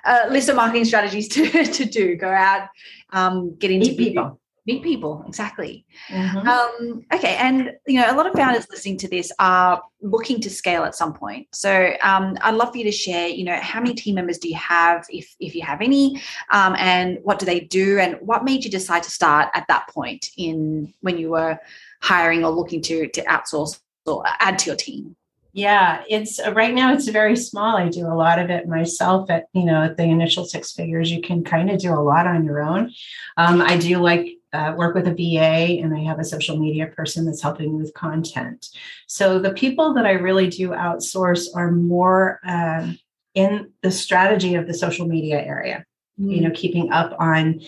uh, 0.05 0.27
list 0.31 0.49
of 0.49 0.57
marketing 0.57 0.85
strategies 0.85 1.29
to, 1.35 1.65
to 1.65 1.85
do 1.85 2.17
go 2.17 2.29
out 2.29 2.69
um, 3.11 3.55
get 3.57 3.71
into 3.71 3.95
people 3.95 4.41
meet 4.67 4.83
people 4.83 5.25
exactly 5.27 5.85
mm-hmm. 6.09 6.47
um, 6.47 7.03
okay 7.13 7.37
and 7.37 7.73
you 7.87 8.01
know 8.01 8.13
a 8.13 8.17
lot 8.17 8.27
of 8.27 8.33
founders 8.35 8.67
listening 8.71 8.97
to 8.97 9.09
this 9.09 9.33
are 9.39 9.83
looking 10.01 10.41
to 10.41 10.49
scale 10.49 10.85
at 10.85 10.95
some 10.95 11.13
point 11.13 11.47
so 11.53 11.93
um, 12.03 12.37
i'd 12.43 12.55
love 12.55 12.71
for 12.71 12.79
you 12.79 12.85
to 12.85 12.93
share 12.93 13.29
you 13.29 13.45
know 13.45 13.57
how 13.57 13.81
many 13.81 13.95
team 13.95 14.15
members 14.15 14.39
do 14.39 14.49
you 14.49 14.57
have 14.57 15.05
if 15.11 15.35
if 15.41 15.55
you 15.55 15.63
have 15.63 15.81
any 15.81 16.21
um, 16.51 16.77
and 16.79 17.19
what 17.23 17.39
do 17.39 17.47
they 17.47 17.61
do 17.61 17.99
and 17.99 18.17
what 18.21 18.45
made 18.45 18.65
you 18.65 18.71
decide 18.71 19.03
to 19.03 19.11
start 19.11 19.49
at 19.55 19.67
that 19.69 19.87
point 19.89 20.29
in 20.37 20.93
when 21.01 21.19
you 21.19 21.31
were 21.31 21.59
hiring 22.01 22.45
or 22.45 22.51
looking 22.51 22.81
to 22.81 23.09
to 23.09 23.23
outsource 23.25 23.81
or 24.07 24.25
add 24.41 24.59
to 24.59 24.67
your 24.67 24.77
team 24.77 25.17
yeah, 25.55 26.03
it's 26.09 26.41
uh, 26.41 26.53
right 26.53 26.73
now 26.73 26.95
it's 26.95 27.09
very 27.09 27.37
small. 27.37 27.77
I 27.77 27.89
do 27.91 28.07
a 28.07 28.17
lot 28.17 28.39
of 28.39 28.49
it 28.49 28.67
myself 28.67 29.31
at, 29.31 29.49
you 29.53 29.65
know, 29.65 29.83
at 29.83 29.99
the 29.99 30.05
initial 30.05 30.47
six 30.47 30.73
figures. 30.73 31.13
You 31.13 31.21
can 31.21 31.45
kind 31.45 31.71
of 31.71 31.79
do 31.79 31.93
a 31.93 32.01
lot 32.01 32.27
on 32.27 32.45
your 32.45 32.63
own. 32.63 32.91
Um, 33.37 33.61
I 33.61 33.77
do 33.77 33.99
like 33.99 34.39
uh, 34.53 34.75
work 34.77 34.95
with 34.95 35.07
a 35.07 35.15
VA 35.15 35.81
and 35.81 35.95
I 35.95 36.01
have 36.01 36.19
a 36.19 36.25
social 36.25 36.59
media 36.59 36.87
person 36.87 37.25
that's 37.25 37.43
helping 37.43 37.77
with 37.77 37.95
content. 37.95 38.69
So 39.07 39.39
the 39.39 39.53
people 39.53 39.95
that 39.95 40.07
I 40.07 40.13
really 40.13 40.49
do 40.49 40.71
outsource 40.71 41.47
are 41.55 41.71
more 41.71 42.41
uh, 42.47 42.93
in 43.35 43.73
the 43.83 43.91
strategy 43.91 44.55
of 44.55 44.67
the 44.67 44.75
social 44.75 45.07
media 45.07 45.43
area. 45.43 45.85
You 46.19 46.43
know 46.43 46.51
keeping 46.51 46.93
up 46.93 47.17
on 47.19 47.63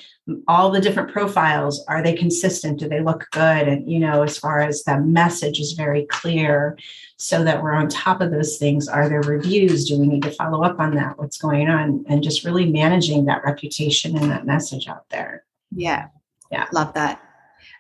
all 0.47 0.71
the 0.71 0.81
different 0.81 1.11
profiles. 1.11 1.83
Are 1.89 2.03
they 2.03 2.13
consistent? 2.13 2.79
Do 2.79 2.89
they 2.89 3.01
look 3.01 3.27
good? 3.33 3.67
And 3.67 3.91
you 3.91 3.99
know 3.99 4.23
as 4.23 4.39
far 4.39 4.61
as 4.61 4.85
the 4.85 5.01
message 5.01 5.59
is 5.59 5.73
very 5.73 6.05
clear 6.05 6.79
so 7.17 7.43
that 7.43 7.63
we're 7.63 7.73
on 7.73 7.89
top 7.89 8.21
of 8.21 8.31
those 8.31 8.59
things. 8.59 8.87
Are 8.87 9.09
there 9.09 9.23
reviews? 9.23 9.89
Do 9.89 9.99
we 9.99 10.07
need 10.07 10.23
to 10.25 10.31
follow 10.31 10.63
up 10.63 10.79
on 10.79 10.95
that? 10.95 11.19
What's 11.19 11.39
going 11.39 11.69
on? 11.69 12.05
And 12.07 12.23
just 12.23 12.45
really 12.45 12.71
managing 12.71 13.25
that 13.25 13.43
reputation 13.45 14.17
and 14.17 14.31
that 14.31 14.47
message 14.47 14.89
out 14.89 15.09
there. 15.09 15.45
Yeah 15.73 16.09
yeah 16.55 16.67
love 16.73 16.93
that 16.95 17.21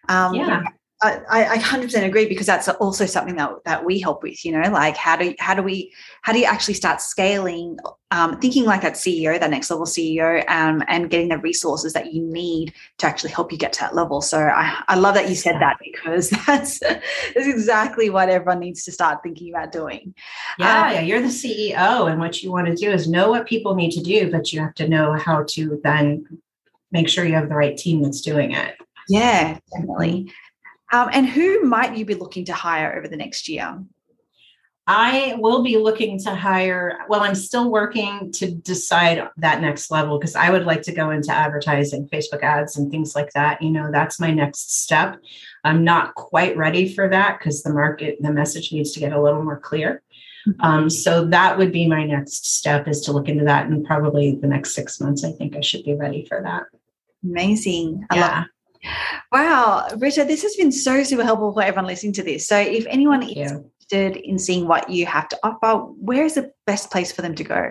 um, 0.08 0.34
yeah 0.34 0.62
I, 1.04 1.44
I 1.54 1.58
100% 1.58 2.04
agree 2.04 2.26
because 2.26 2.46
that's 2.46 2.68
also 2.68 3.04
something 3.04 3.36
that, 3.36 3.50
that 3.64 3.84
we 3.84 4.00
help 4.00 4.22
with, 4.22 4.44
you 4.44 4.52
know, 4.52 4.70
like 4.70 4.96
how 4.96 5.16
do, 5.16 5.34
how 5.38 5.54
do 5.54 5.62
we, 5.62 5.92
how 6.22 6.32
do 6.32 6.38
you 6.38 6.46
actually 6.46 6.74
start 6.74 7.00
scaling, 7.00 7.78
um, 8.10 8.38
thinking 8.40 8.64
like 8.64 8.80
that 8.82 8.94
CEO, 8.94 9.38
that 9.38 9.50
next 9.50 9.70
level 9.70 9.86
CEO, 9.86 10.48
um, 10.48 10.82
and 10.88 11.10
getting 11.10 11.28
the 11.28 11.38
resources 11.38 11.92
that 11.92 12.14
you 12.14 12.22
need 12.22 12.72
to 12.98 13.06
actually 13.06 13.30
help 13.30 13.52
you 13.52 13.58
get 13.58 13.72
to 13.74 13.80
that 13.80 13.94
level. 13.94 14.22
So 14.22 14.38
I, 14.38 14.82
I 14.88 14.94
love 14.94 15.14
that 15.14 15.28
you 15.28 15.34
said 15.34 15.60
that 15.60 15.76
because 15.82 16.30
that's, 16.46 16.78
that's 16.78 17.34
exactly 17.36 18.08
what 18.08 18.30
everyone 18.30 18.60
needs 18.60 18.84
to 18.84 18.92
start 18.92 19.22
thinking 19.22 19.52
about 19.52 19.72
doing. 19.72 20.14
Yeah, 20.58 20.86
um, 20.86 20.92
yeah, 20.94 21.00
you're 21.00 21.20
the 21.20 21.28
CEO 21.28 22.10
and 22.10 22.18
what 22.18 22.42
you 22.42 22.50
want 22.50 22.66
to 22.68 22.74
do 22.74 22.90
is 22.90 23.08
know 23.08 23.30
what 23.30 23.46
people 23.46 23.74
need 23.74 23.90
to 23.92 24.02
do, 24.02 24.30
but 24.30 24.52
you 24.52 24.60
have 24.60 24.74
to 24.74 24.88
know 24.88 25.12
how 25.12 25.44
to 25.50 25.80
then 25.82 26.24
make 26.94 27.08
sure 27.08 27.26
you 27.26 27.34
have 27.34 27.50
the 27.50 27.54
right 27.54 27.76
team 27.76 28.02
that's 28.02 28.22
doing 28.22 28.52
it. 28.52 28.76
Yeah, 29.08 29.58
definitely. 29.70 30.32
Um, 30.92 31.10
and 31.12 31.28
who 31.28 31.62
might 31.64 31.96
you 31.96 32.06
be 32.06 32.14
looking 32.14 32.46
to 32.46 32.54
hire 32.54 32.96
over 32.96 33.08
the 33.08 33.16
next 33.16 33.48
year? 33.48 33.84
I 34.86 35.34
will 35.38 35.62
be 35.62 35.78
looking 35.78 36.18
to 36.20 36.34
hire. 36.34 36.98
Well, 37.08 37.22
I'm 37.22 37.34
still 37.34 37.70
working 37.70 38.30
to 38.32 38.50
decide 38.50 39.28
that 39.38 39.62
next 39.62 39.90
level 39.90 40.18
because 40.18 40.36
I 40.36 40.50
would 40.50 40.66
like 40.66 40.82
to 40.82 40.92
go 40.92 41.10
into 41.10 41.32
advertising, 41.32 42.08
Facebook 42.08 42.42
ads, 42.42 42.76
and 42.76 42.90
things 42.90 43.16
like 43.16 43.32
that. 43.32 43.62
You 43.62 43.70
know, 43.70 43.90
that's 43.90 44.20
my 44.20 44.30
next 44.30 44.82
step. 44.82 45.18
I'm 45.64 45.84
not 45.84 46.14
quite 46.14 46.56
ready 46.56 46.92
for 46.92 47.08
that 47.08 47.38
because 47.38 47.62
the 47.62 47.72
market, 47.72 48.18
the 48.20 48.32
message 48.32 48.72
needs 48.72 48.92
to 48.92 49.00
get 49.00 49.14
a 49.14 49.20
little 49.20 49.42
more 49.42 49.58
clear. 49.58 50.02
Mm-hmm. 50.46 50.60
Um, 50.60 50.90
so 50.90 51.24
that 51.26 51.56
would 51.56 51.72
be 51.72 51.88
my 51.88 52.04
next 52.04 52.54
step 52.54 52.86
is 52.86 53.00
to 53.02 53.12
look 53.12 53.30
into 53.30 53.44
that. 53.44 53.66
And 53.66 53.86
probably 53.86 54.34
the 54.36 54.46
next 54.46 54.74
six 54.74 55.00
months, 55.00 55.24
I 55.24 55.32
think 55.32 55.56
I 55.56 55.60
should 55.60 55.84
be 55.84 55.94
ready 55.94 56.26
for 56.26 56.42
that. 56.42 56.64
Amazing. 57.24 58.06
I 58.10 58.16
yeah. 58.16 58.44
Wow, 59.32 59.88
Britta, 59.96 60.24
this 60.24 60.42
has 60.42 60.56
been 60.56 60.70
so 60.70 61.02
super 61.02 61.24
helpful 61.24 61.52
for 61.52 61.62
everyone 61.62 61.86
listening 61.86 62.12
to 62.14 62.22
this. 62.22 62.46
So, 62.46 62.58
if 62.58 62.86
anyone 62.86 63.22
is 63.22 63.50
interested 63.50 64.16
in 64.16 64.38
seeing 64.38 64.68
what 64.68 64.90
you 64.90 65.06
have 65.06 65.28
to 65.28 65.38
offer, 65.42 65.84
where 65.94 66.24
is 66.24 66.34
the 66.34 66.52
best 66.66 66.90
place 66.90 67.10
for 67.10 67.22
them 67.22 67.34
to 67.36 67.44
go? 67.44 67.70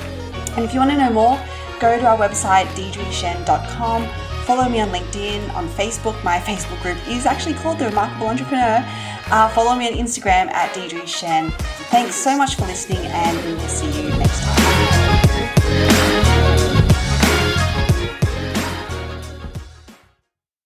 And 0.57 0.65
if 0.65 0.73
you 0.73 0.81
want 0.81 0.93
to 0.93 0.97
know 0.97 1.11
more, 1.11 1.39
go 1.79 1.99
to 1.99 2.07
our 2.07 2.17
website, 2.17 2.65
deirdretshien.com. 2.69 4.03
Follow 4.47 4.69
me 4.69 4.81
on 4.81 4.91
LinkedIn, 4.91 5.53
on 5.55 5.69
Facebook. 5.71 6.23
My 6.23 6.39
Facebook 6.39 6.81
group 6.81 6.97
is 7.09 7.27
actually 7.27 7.55
called 7.55 7.81
The 7.81 7.87
Remarkable 7.87 8.29
Entrepreneur. 8.29 8.79
Uh, 9.29 9.49
follow 9.49 9.75
me 9.75 9.89
on 9.89 9.95
Instagram 9.95 10.53
at 10.53 10.73
Deirdre 10.73 11.01
Tshien. 11.01 11.53
Thanks 11.91 12.15
so 12.15 12.39
much 12.39 12.55
for 12.55 12.63
listening, 12.63 13.05
and 13.07 13.45
we 13.45 13.55
will 13.55 13.69
see 13.69 13.91
you 14.01 14.09
next 14.11 14.41
time. 14.43 15.16